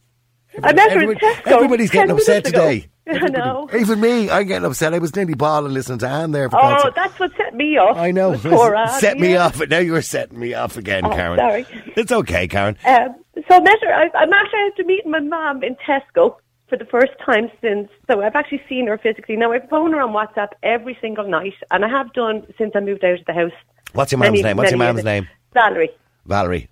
I 0.62 0.72
met 0.72 0.92
her 0.92 1.00
in 1.02 1.10
Tesco. 1.18 1.46
Everybody's 1.46 1.90
10 1.90 2.00
getting 2.00 2.16
upset 2.16 2.44
today. 2.44 2.88
I 3.08 3.18
know. 3.28 3.68
Even 3.76 4.00
me, 4.00 4.30
I'm 4.30 4.46
getting 4.46 4.64
upset. 4.64 4.94
I 4.94 4.98
was 4.98 5.14
nearly 5.16 5.34
bawling 5.34 5.72
listening 5.72 5.98
to 6.00 6.08
Anne 6.08 6.30
there. 6.32 6.48
For 6.50 6.58
Oh, 6.62 6.90
that's 6.94 7.18
what 7.18 7.32
set 7.36 7.54
me 7.54 7.76
off. 7.78 7.96
I 7.96 8.10
know. 8.10 8.36
Poor 8.38 8.74
Anne, 8.74 8.88
Set 9.00 9.18
me 9.18 9.32
yeah. 9.32 9.46
off. 9.46 9.60
Now 9.68 9.78
you're 9.78 10.02
setting 10.02 10.38
me 10.38 10.54
off 10.54 10.76
again, 10.76 11.04
Oh, 11.04 11.10
Karen. 11.10 11.38
sorry. 11.38 11.66
It's 11.96 12.12
okay, 12.12 12.46
Karen. 12.48 12.76
Um, 12.84 13.14
so 13.48 13.56
I 13.56 13.60
met 13.60 13.78
her. 13.82 13.92
I, 13.92 14.08
I'm 14.14 14.32
actually 14.32 14.60
after 14.70 14.84
meeting 14.84 15.10
my 15.10 15.20
mum 15.20 15.62
in 15.64 15.74
Tesco 15.86 16.36
for 16.68 16.76
the 16.78 16.84
first 16.84 17.12
time 17.24 17.50
since. 17.60 17.88
So 18.10 18.22
I've 18.22 18.36
actually 18.36 18.62
seen 18.68 18.86
her 18.86 18.98
physically. 18.98 19.36
Now 19.36 19.52
I've 19.52 19.68
phoned 19.68 19.94
her 19.94 20.00
on 20.00 20.10
WhatsApp 20.12 20.48
every 20.62 20.96
single 21.00 21.28
night, 21.28 21.54
and 21.70 21.84
I 21.84 21.88
have 21.88 22.12
done 22.12 22.46
since 22.56 22.72
I 22.76 22.80
moved 22.80 23.04
out 23.04 23.18
of 23.18 23.24
the 23.26 23.32
house. 23.34 23.52
What's 23.94 24.12
your 24.12 24.18
mum's 24.20 24.30
Many- 24.30 24.42
name? 24.42 24.56
What's 24.58 24.70
your 24.70 24.78
mum's 24.78 25.02
name? 25.04 25.28
Valerie. 25.54 25.90
Valerie. 26.26 26.68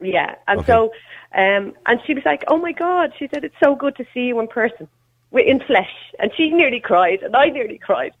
Yeah, 0.00 0.34
and 0.48 0.60
Okay. 0.60 0.66
so, 0.66 0.90
um, 1.34 1.74
and 1.86 2.00
she 2.06 2.14
was 2.14 2.24
like, 2.24 2.44
"Oh 2.48 2.58
my 2.58 2.72
God!" 2.72 3.12
She 3.18 3.28
said, 3.32 3.44
"It's 3.44 3.54
so 3.62 3.74
good 3.74 3.96
to 3.96 4.04
see 4.14 4.22
you 4.26 4.40
in 4.40 4.48
person, 4.48 4.88
wi- 5.32 5.50
in 5.50 5.60
flesh." 5.60 5.90
And 6.18 6.30
she 6.36 6.50
nearly 6.50 6.80
cried, 6.80 7.22
and 7.22 7.34
I 7.34 7.46
nearly 7.50 7.78
cried. 7.78 8.12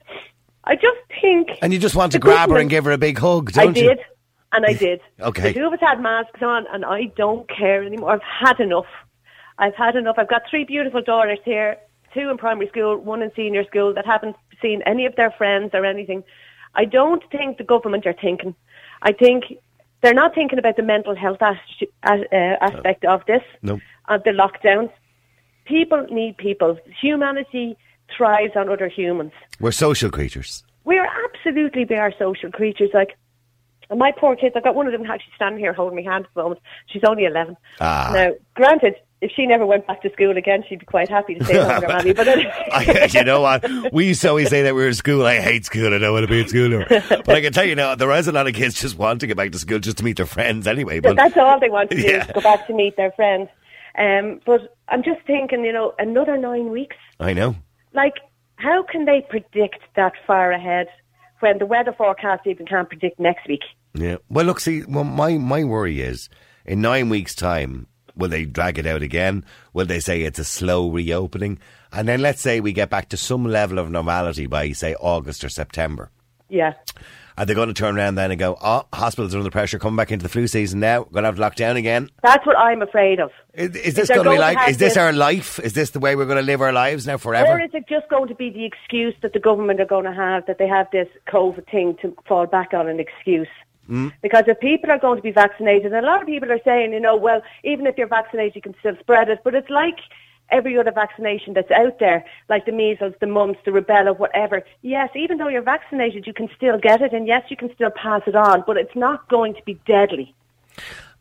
I 0.64 0.76
just 0.76 0.98
think, 1.20 1.50
And 1.62 1.72
you 1.72 1.78
just 1.78 1.94
want 1.94 2.12
to 2.12 2.18
grab 2.18 2.50
her 2.50 2.56
and 2.56 2.70
give 2.70 2.84
her 2.86 2.92
a 2.92 2.98
big 2.98 3.18
hug, 3.18 3.50
I 3.56 3.64
don't 3.64 3.76
you? 3.76 3.90
I 3.90 3.94
did, 3.94 4.04
and 4.52 4.66
I 4.66 4.72
did. 4.72 5.00
Okay. 5.20 5.52
The 5.52 5.60
two 5.60 5.66
of 5.66 5.72
us 5.74 5.80
had 5.80 6.00
masks 6.00 6.42
on, 6.42 6.66
and 6.72 6.84
I 6.84 7.04
don't 7.16 7.48
care 7.48 7.82
anymore. 7.84 8.12
I've 8.12 8.22
had 8.48 8.60
enough. 8.60 8.86
I've 9.58 9.74
had 9.74 9.94
enough. 9.94 10.16
I've 10.18 10.28
got 10.28 10.42
three 10.50 10.64
beautiful 10.64 11.02
daughters 11.02 11.38
here, 11.44 11.76
two 12.14 12.30
in 12.30 12.38
primary 12.38 12.68
school, 12.68 12.96
one 12.96 13.22
in 13.22 13.30
senior 13.36 13.64
school, 13.64 13.92
that 13.94 14.06
haven't 14.06 14.36
seen 14.62 14.82
any 14.86 15.04
of 15.06 15.14
their 15.16 15.30
friends 15.32 15.70
or 15.74 15.84
anything. 15.84 16.24
I 16.74 16.86
don't 16.86 17.22
think 17.30 17.58
the 17.58 17.64
government 17.64 18.06
are 18.06 18.14
thinking. 18.14 18.54
I 19.02 19.12
think 19.12 19.44
they're 20.04 20.14
not 20.24 20.34
thinking 20.34 20.58
about 20.58 20.76
the 20.76 20.82
mental 20.82 21.14
health 21.16 21.38
as- 21.42 21.56
uh, 22.04 22.56
aspect 22.60 23.04
of 23.04 23.24
this, 23.26 23.42
No. 23.62 23.80
of 24.08 24.22
the 24.24 24.30
lockdowns. 24.30 24.90
People 25.64 26.06
need 26.10 26.36
people. 26.36 26.78
Humanity 27.00 27.76
thrives 28.16 28.52
on 28.54 28.68
other 28.68 28.88
humans 28.88 29.32
We're 29.60 29.72
social 29.72 30.10
creatures. 30.10 30.62
we 30.84 30.98
are 30.98 31.08
absolutely 31.26 31.84
we 31.86 31.96
are 31.96 32.12
social 32.18 32.50
creatures. 32.50 32.90
Like 32.92 33.16
and 33.90 33.98
my 33.98 34.12
poor 34.12 34.36
kids, 34.36 34.54
I've 34.56 34.64
got 34.64 34.74
one 34.74 34.86
of 34.86 34.92
them 34.92 35.08
actually 35.10 35.32
standing 35.36 35.58
here 35.60 35.72
holding 35.72 35.96
my 36.02 36.10
hand 36.10 36.24
at 36.26 36.34
the 36.34 36.42
moment. 36.42 36.60
She's 36.86 37.04
only 37.04 37.24
eleven. 37.24 37.56
Ah. 37.80 38.10
Now, 38.14 38.32
granted, 38.54 38.96
if 39.20 39.30
she 39.34 39.46
never 39.46 39.64
went 39.64 39.86
back 39.86 40.02
to 40.02 40.10
school 40.12 40.36
again, 40.36 40.64
she'd 40.68 40.80
be 40.80 40.86
quite 40.86 41.08
happy 41.08 41.34
to 41.36 41.44
stay 41.44 41.56
home 41.56 41.68
with 41.76 41.82
her 41.84 41.88
mammy. 41.96 42.12
But 42.12 42.28
I, 42.28 43.08
you 43.12 43.24
know 43.24 43.40
what? 43.40 43.64
We 43.92 44.08
used 44.08 44.20
to 44.22 44.28
always 44.28 44.50
say 44.50 44.62
that 44.62 44.74
we 44.74 44.82
were 44.82 44.88
in 44.88 44.94
school. 44.94 45.24
I 45.26 45.40
hate 45.40 45.64
school. 45.64 45.94
I 45.94 45.98
don't 45.98 46.12
want 46.12 46.24
to 46.24 46.30
be 46.30 46.40
in 46.42 46.48
school 46.48 46.66
anymore. 46.66 46.86
But 47.08 47.30
I 47.30 47.40
can 47.40 47.52
tell 47.52 47.64
you 47.64 47.74
now, 47.74 47.94
there 47.94 48.10
is 48.12 48.28
a 48.28 48.32
lot 48.32 48.46
of 48.46 48.54
kids 48.54 48.78
just 48.80 48.98
want 48.98 49.20
to 49.20 49.26
get 49.26 49.36
back 49.36 49.52
to 49.52 49.58
school 49.58 49.78
just 49.78 49.96
to 49.98 50.04
meet 50.04 50.18
their 50.18 50.26
friends 50.26 50.66
anyway. 50.66 51.00
But 51.00 51.16
that's 51.16 51.36
all 51.38 51.58
they 51.58 51.70
want 51.70 51.90
to 51.90 51.96
do 51.96 52.02
Yeah. 52.02 52.26
is 52.26 52.32
go 52.32 52.40
back 52.42 52.66
to 52.66 52.74
meet 52.74 52.96
their 52.96 53.12
friends. 53.12 53.48
Um, 53.96 54.40
but 54.44 54.74
I'm 54.88 55.02
just 55.02 55.20
thinking, 55.26 55.64
you 55.64 55.72
know, 55.72 55.94
another 55.98 56.36
nine 56.36 56.70
weeks. 56.70 56.96
I 57.20 57.32
know. 57.32 57.54
Like, 57.94 58.14
how 58.56 58.82
can 58.82 59.04
they 59.06 59.24
predict 59.30 59.78
that 59.96 60.12
far 60.26 60.52
ahead 60.52 60.88
when 61.40 61.58
the 61.58 61.66
weather 61.66 61.92
forecast 61.92 62.46
even 62.46 62.66
can't 62.66 62.88
predict 62.88 63.18
next 63.18 63.46
week? 63.48 63.62
Yeah. 63.94 64.16
Well, 64.28 64.46
look, 64.46 64.60
see, 64.60 64.84
well, 64.84 65.04
my 65.04 65.38
my 65.38 65.64
worry 65.64 66.00
is 66.00 66.28
in 66.64 66.80
nine 66.80 67.08
weeks' 67.08 67.34
time, 67.34 67.86
will 68.16 68.28
they 68.28 68.44
drag 68.44 68.78
it 68.78 68.86
out 68.86 69.02
again? 69.02 69.44
Will 69.72 69.86
they 69.86 70.00
say 70.00 70.22
it's 70.22 70.38
a 70.38 70.44
slow 70.44 70.88
reopening? 70.88 71.58
And 71.92 72.08
then 72.08 72.20
let's 72.20 72.40
say 72.40 72.60
we 72.60 72.72
get 72.72 72.90
back 72.90 73.08
to 73.10 73.16
some 73.16 73.44
level 73.44 73.78
of 73.78 73.90
normality 73.90 74.46
by, 74.46 74.72
say, 74.72 74.94
August 74.96 75.44
or 75.44 75.48
September. 75.48 76.10
Yeah. 76.48 76.74
Are 77.36 77.44
they 77.44 77.54
going 77.54 77.66
to 77.68 77.74
turn 77.74 77.96
around 77.96 78.14
then 78.14 78.30
and 78.30 78.38
go, 78.38 78.56
oh, 78.62 78.86
hospitals 78.92 79.34
are 79.34 79.38
under 79.38 79.50
pressure, 79.50 79.78
coming 79.80 79.96
back 79.96 80.12
into 80.12 80.22
the 80.22 80.28
flu 80.28 80.46
season 80.46 80.78
now, 80.78 81.00
we're 81.00 81.06
going 81.06 81.24
to 81.24 81.28
have 81.28 81.34
to 81.34 81.40
lock 81.40 81.56
down 81.56 81.76
again? 81.76 82.08
That's 82.22 82.46
what 82.46 82.56
I'm 82.56 82.80
afraid 82.80 83.18
of. 83.18 83.32
Is, 83.54 83.74
is 83.74 83.94
this 83.94 84.08
going 84.08 84.24
to 84.24 84.30
be 84.30 84.38
like, 84.38 84.68
is 84.68 84.78
this 84.78 84.94
this- 84.94 84.96
our 84.96 85.12
life? 85.12 85.58
Is 85.58 85.72
this 85.72 85.90
the 85.90 85.98
way 85.98 86.14
we're 86.14 86.26
going 86.26 86.36
to 86.38 86.42
live 86.42 86.60
our 86.60 86.72
lives 86.72 87.06
now 87.06 87.16
forever? 87.16 87.52
Or 87.52 87.60
is 87.60 87.70
it 87.74 87.88
just 87.88 88.08
going 88.08 88.28
to 88.28 88.34
be 88.36 88.50
the 88.50 88.64
excuse 88.64 89.14
that 89.22 89.32
the 89.32 89.40
government 89.40 89.80
are 89.80 89.86
going 89.86 90.04
to 90.04 90.12
have 90.12 90.46
that 90.46 90.58
they 90.58 90.68
have 90.68 90.88
this 90.92 91.08
COVID 91.28 91.68
thing 91.68 91.96
to 92.02 92.16
fall 92.28 92.46
back 92.46 92.72
on 92.72 92.88
an 92.88 93.00
excuse? 93.00 93.48
Hmm? 93.88 94.08
Because 94.22 94.44
if 94.46 94.60
people 94.60 94.90
are 94.92 94.98
going 94.98 95.16
to 95.16 95.22
be 95.22 95.32
vaccinated, 95.32 95.92
and 95.92 96.06
a 96.06 96.08
lot 96.08 96.20
of 96.22 96.26
people 96.28 96.50
are 96.52 96.60
saying, 96.64 96.92
you 96.92 97.00
know, 97.00 97.16
well, 97.16 97.42
even 97.64 97.86
if 97.86 97.98
you're 97.98 98.06
vaccinated, 98.06 98.54
you 98.54 98.62
can 98.62 98.74
still 98.78 98.96
spread 99.00 99.28
it. 99.28 99.40
But 99.42 99.54
it's 99.54 99.68
like 99.70 99.98
every 100.50 100.78
other 100.78 100.92
vaccination 100.92 101.54
that's 101.54 101.70
out 101.70 101.98
there, 101.98 102.24
like 102.48 102.66
the 102.66 102.72
measles, 102.72 103.14
the 103.20 103.26
mumps, 103.26 103.58
the 103.64 103.70
rubella, 103.70 104.16
whatever. 104.18 104.62
Yes, 104.82 105.10
even 105.14 105.38
though 105.38 105.48
you're 105.48 105.62
vaccinated, 105.62 106.26
you 106.26 106.32
can 106.32 106.48
still 106.56 106.78
get 106.78 107.00
it, 107.00 107.12
and 107.12 107.26
yes, 107.26 107.44
you 107.48 107.56
can 107.56 107.72
still 107.74 107.90
pass 107.90 108.22
it 108.26 108.34
on, 108.34 108.64
but 108.66 108.76
it's 108.76 108.94
not 108.94 109.28
going 109.28 109.54
to 109.54 109.62
be 109.64 109.74
deadly. 109.86 110.34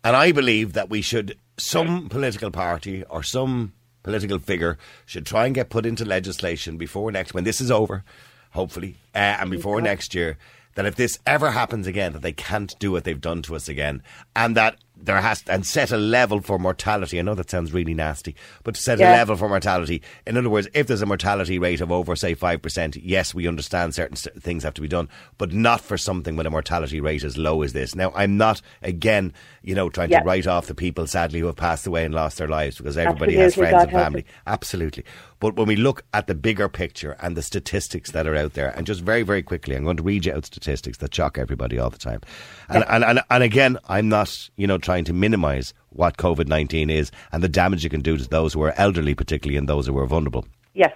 And 0.03 0.15
I 0.15 0.31
believe 0.31 0.73
that 0.73 0.89
we 0.89 1.01
should, 1.01 1.37
some 1.57 2.09
political 2.09 2.51
party 2.51 3.03
or 3.05 3.23
some 3.23 3.73
political 4.03 4.39
figure 4.39 4.77
should 5.05 5.25
try 5.25 5.45
and 5.45 5.55
get 5.55 5.69
put 5.69 5.85
into 5.85 6.05
legislation 6.05 6.77
before 6.77 7.11
next, 7.11 7.33
when 7.33 7.45
this 7.45 7.61
is 7.61 7.71
over, 7.71 8.03
hopefully, 8.51 8.97
uh, 9.15 9.37
and 9.39 9.49
before 9.49 9.81
next 9.81 10.13
year, 10.13 10.37
that 10.75 10.85
if 10.85 10.95
this 10.95 11.19
ever 11.25 11.51
happens 11.51 11.87
again, 11.87 12.13
that 12.13 12.21
they 12.21 12.33
can't 12.33 12.73
do 12.79 12.91
what 12.91 13.03
they've 13.03 13.21
done 13.21 13.41
to 13.43 13.55
us 13.55 13.69
again, 13.69 14.01
and 14.35 14.57
that 14.57 14.75
there 14.95 15.19
has 15.19 15.43
and 15.47 15.65
set 15.65 15.91
a 15.91 15.97
level 15.97 16.39
for 16.39 16.57
mortality. 16.57 17.19
I 17.19 17.23
know 17.23 17.35
that 17.35 17.49
sounds 17.49 17.73
really 17.73 17.93
nasty, 17.93 18.35
but 18.63 18.75
to 18.75 18.81
set 18.81 18.99
a 18.99 19.03
level 19.03 19.35
for 19.35 19.49
mortality. 19.49 20.01
In 20.25 20.37
other 20.37 20.49
words, 20.49 20.67
if 20.73 20.87
there's 20.87 21.01
a 21.01 21.05
mortality 21.05 21.59
rate 21.59 21.81
of 21.81 21.91
over, 21.91 22.15
say, 22.15 22.35
five 22.35 22.61
percent, 22.61 22.95
yes, 22.95 23.33
we 23.33 23.47
understand 23.47 23.93
certain 23.95 24.15
things 24.15 24.63
have 24.63 24.75
to 24.75 24.81
be 24.81 24.87
done, 24.87 25.09
but 25.37 25.51
not 25.51 25.81
for 25.81 25.97
something 25.97 26.35
with 26.35 26.47
a 26.47 26.49
mortality 26.49 27.01
rate 27.01 27.23
as 27.23 27.37
low 27.37 27.63
as 27.63 27.73
this. 27.73 27.95
Now, 27.95 28.13
I'm 28.15 28.37
not 28.37 28.61
again, 28.81 29.33
you 29.61 29.75
know, 29.75 29.89
trying 29.89 30.09
Yeah. 30.11 30.19
to 30.21 30.25
write 30.25 30.47
off 30.47 30.67
the 30.67 30.75
people 30.75 31.05
sadly 31.07 31.39
who 31.39 31.47
have 31.47 31.55
passed 31.57 31.85
away 31.87 32.05
and 32.05 32.13
lost 32.13 32.37
their 32.37 32.47
lives 32.47 32.77
because 32.77 32.97
everybody 32.97 33.35
has 33.35 33.55
friends 33.55 33.73
God 33.73 33.81
and 33.83 33.91
family. 33.91 34.25
Absolutely. 34.47 35.03
But 35.39 35.57
when 35.57 35.67
we 35.67 35.75
look 35.75 36.05
at 36.13 36.27
the 36.27 36.35
bigger 36.35 36.69
picture 36.69 37.17
and 37.21 37.35
the 37.35 37.41
statistics 37.41 38.11
that 38.11 38.25
are 38.27 38.35
out 38.35 38.53
there, 38.53 38.69
and 38.69 38.87
just 38.87 39.01
very, 39.01 39.23
very 39.23 39.43
quickly, 39.43 39.75
I'm 39.75 39.83
going 39.83 39.97
to 39.97 40.03
read 40.03 40.25
you 40.25 40.33
out 40.33 40.45
statistics 40.45 40.99
that 40.99 41.13
shock 41.13 41.37
everybody 41.37 41.77
all 41.77 41.89
the 41.89 41.97
time. 41.97 42.21
And, 42.69 42.85
and, 42.87 43.03
and, 43.03 43.21
and 43.29 43.43
again, 43.43 43.77
I'm 43.89 44.07
not, 44.07 44.49
you 44.55 44.67
know, 44.67 44.77
trying 44.77 44.92
to 45.01 45.13
minimise 45.13 45.73
what 45.89 46.17
COVID 46.17 46.47
19 46.47 46.89
is 46.89 47.11
and 47.31 47.43
the 47.43 47.49
damage 47.49 47.85
it 47.85 47.89
can 47.89 48.01
do 48.01 48.17
to 48.17 48.27
those 48.27 48.53
who 48.53 48.61
are 48.63 48.73
elderly, 48.77 49.15
particularly, 49.15 49.57
and 49.57 49.67
those 49.67 49.87
who 49.87 49.97
are 49.97 50.05
vulnerable. 50.05 50.45
Yes. 50.73 50.93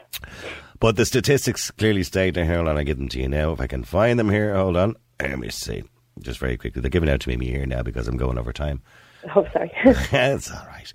But 0.80 0.96
the 0.96 1.06
statistics 1.06 1.72
clearly 1.72 2.04
state, 2.04 2.36
now, 2.36 2.46
hold 2.46 2.68
on, 2.68 2.78
I 2.78 2.84
give 2.84 2.98
them 2.98 3.10
to 3.10 3.20
you 3.20 3.28
now. 3.28 3.52
If 3.52 3.62
I 3.62 3.68
can 3.68 3.84
find 3.84 4.20
them 4.20 4.30
here, 4.30 4.56
hold 4.56 4.78
on. 4.78 4.96
Let 5.20 5.40
me 5.40 5.50
see. 5.50 5.84
Just 6.20 6.40
very 6.40 6.58
quickly. 6.58 6.82
They're 6.82 6.90
giving 6.90 7.10
out 7.10 7.22
to 7.22 7.30
me 7.36 7.46
here 7.46 7.66
now 7.66 7.82
because 7.84 8.08
I'm 8.08 8.18
going 8.18 8.38
over 8.38 8.54
time. 8.54 8.82
Oh, 9.36 9.46
sorry. 9.52 9.72
it's 9.84 10.52
all 10.52 10.66
right. 10.68 10.94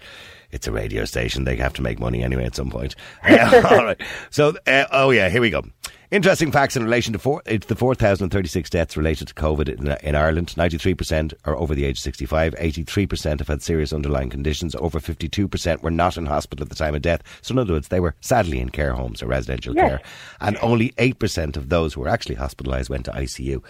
It's 0.52 0.66
a 0.66 0.72
radio 0.72 1.04
station. 1.04 1.44
They 1.44 1.56
have 1.56 1.72
to 1.74 1.82
make 1.82 1.98
money 1.98 2.22
anyway 2.22 2.44
at 2.44 2.54
some 2.54 2.70
point. 2.70 2.94
All 3.24 3.84
right. 3.84 4.00
So, 4.30 4.54
uh, 4.66 4.84
oh 4.92 5.10
yeah, 5.10 5.28
here 5.28 5.40
we 5.40 5.50
go. 5.50 5.64
Interesting 6.12 6.53
facts 6.53 6.77
in 6.77 6.85
relation 6.85 7.14
to 7.14 7.18
four, 7.18 7.40
it's 7.46 7.68
the 7.68 7.75
4,036 7.75 8.68
deaths 8.68 8.98
related 8.98 9.29
to 9.29 9.35
COVID 9.35 9.70
in, 9.70 9.96
in 10.07 10.14
Ireland. 10.14 10.53
93% 10.59 11.33
are 11.46 11.57
over 11.57 11.75
the 11.75 11.87
age 11.87 11.96
of 11.96 12.03
65. 12.03 12.55
83% 12.55 13.38
have 13.38 13.48
had 13.48 13.62
serious 13.62 13.94
underlying 13.94 14.29
conditions. 14.29 14.75
Over 14.75 15.01
52% 15.01 15.83
were 15.83 15.90
not 15.90 16.18
in 16.18 16.27
hospital 16.27 16.64
at 16.64 16.68
the 16.68 16.75
time 16.75 16.94
of 16.94 17.01
death. 17.01 17.22
So, 17.40 17.53
in 17.53 17.59
other 17.61 17.72
words, 17.72 17.88
they 17.88 17.98
were 17.98 18.14
sadly 18.20 18.61
in 18.61 18.68
care 18.68 18.92
homes 18.92 19.22
or 19.22 19.27
residential 19.27 19.75
Yes. 19.75 19.88
care. 19.88 20.03
And 20.42 20.59
only 20.61 20.90
8% 20.98 21.57
of 21.57 21.70
those 21.70 21.94
who 21.94 22.03
were 22.03 22.11
actually 22.11 22.37
hospitalised 22.37 22.90
went 22.90 23.07
to 23.07 23.12
ICU. 23.12 23.62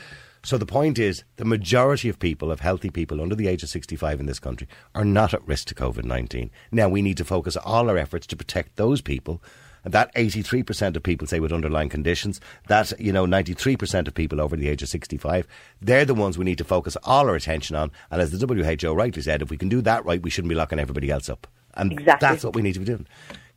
So 0.43 0.59
the 0.59 0.67
point 0.67 0.99
is, 0.99 1.23
the 1.37 1.45
majority 1.45 2.09
of 2.09 2.19
people, 2.19 2.51
of 2.51 2.59
healthy 2.59 2.91
people 2.91 3.21
under 3.21 3.37
the 3.37 3.47
age 3.47 3.63
of 3.63 3.69
65 3.69 4.19
in 4.19 4.27
this 4.27 4.41
country, 4.41 4.67
are 4.97 5.05
not 5.05 5.33
at 5.33 5.47
risk 5.47 5.69
to 5.69 5.77
COVID 5.77 6.03
19. 6.03 6.51
Now, 6.73 6.89
we 6.89 7.03
need 7.03 7.19
to 7.19 7.25
focus 7.25 7.57
all 7.57 7.89
our 7.89 7.97
efforts 7.97 8.27
to 8.27 8.37
protect 8.37 8.75
those 8.75 9.01
people. 9.01 9.41
That 9.85 10.14
83% 10.14 10.97
of 10.97 11.03
people 11.03 11.27
say 11.27 11.40
with 11.40 11.53
underlying 11.53 11.88
conditions, 11.88 12.40
that, 12.68 12.92
you 13.01 13.12
know, 13.12 13.27
93% 13.27 14.07
of 14.07 14.14
people 14.14 14.40
over 14.40 14.57
the 14.57 14.68
age 14.68 14.83
of 14.83 14.88
65, 14.88 15.47
they're 15.81 16.05
the 16.05 16.14
ones 16.14 16.38
we 16.38 16.45
need 16.45 16.59
to 16.59 16.64
focus 16.64 16.97
all 17.05 17.29
our 17.29 17.35
attention 17.35 17.75
on. 17.77 17.90
And 18.11 18.21
as 18.23 18.31
the 18.31 18.47
WHO 18.47 18.92
rightly 18.95 19.23
said, 19.23 19.42
if 19.42 19.51
we 19.51 19.57
can 19.57 19.68
do 19.68 19.81
that 19.83 20.05
right, 20.05 20.23
we 20.23 20.31
shouldn't 20.31 20.51
be 20.51 20.55
locking 20.55 20.79
everybody 20.79 21.11
else 21.11 21.29
up. 21.29 21.47
And 21.75 21.92
Exactly. 21.92 22.29
that's 22.29 22.45
what 22.45 22.55
we 22.55 22.62
need 22.62 22.75
to 22.75 22.81
be 22.81 22.85
doing. 22.87 23.07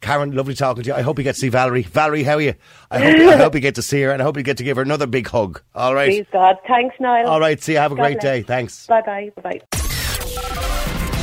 Karen, 0.01 0.31
lovely 0.31 0.53
talking 0.55 0.83
to 0.83 0.89
you. 0.89 0.95
I 0.95 1.01
hope 1.01 1.17
you 1.17 1.23
get 1.23 1.33
to 1.35 1.39
see 1.41 1.49
Valerie. 1.49 1.81
Valerie, 1.83 2.23
how 2.23 2.35
are 2.35 2.41
you? 2.41 2.53
I 2.91 2.99
hope, 2.99 3.15
I 3.33 3.37
hope 3.43 3.55
you 3.55 3.61
get 3.61 3.75
to 3.75 3.81
see 3.81 4.01
her 4.01 4.11
and 4.11 4.21
I 4.21 4.25
hope 4.25 4.37
you 4.37 4.43
get 4.43 4.57
to 4.57 4.63
give 4.63 4.77
her 4.77 4.83
another 4.83 5.07
big 5.07 5.27
hug. 5.27 5.61
All 5.73 5.93
right. 5.95 6.09
Please, 6.09 6.25
God. 6.31 6.57
Thanks, 6.67 6.95
Niall. 6.99 7.27
All 7.27 7.39
right. 7.39 7.61
See 7.61 7.73
you. 7.73 7.79
Have 7.79 7.91
a 7.91 7.95
God 7.95 8.01
great 8.03 8.19
bless. 8.19 8.23
day. 8.23 8.41
Thanks. 8.43 8.87
Bye 8.87 9.01
bye. 9.01 9.31
Bye 9.41 9.59
bye. 9.71 10.71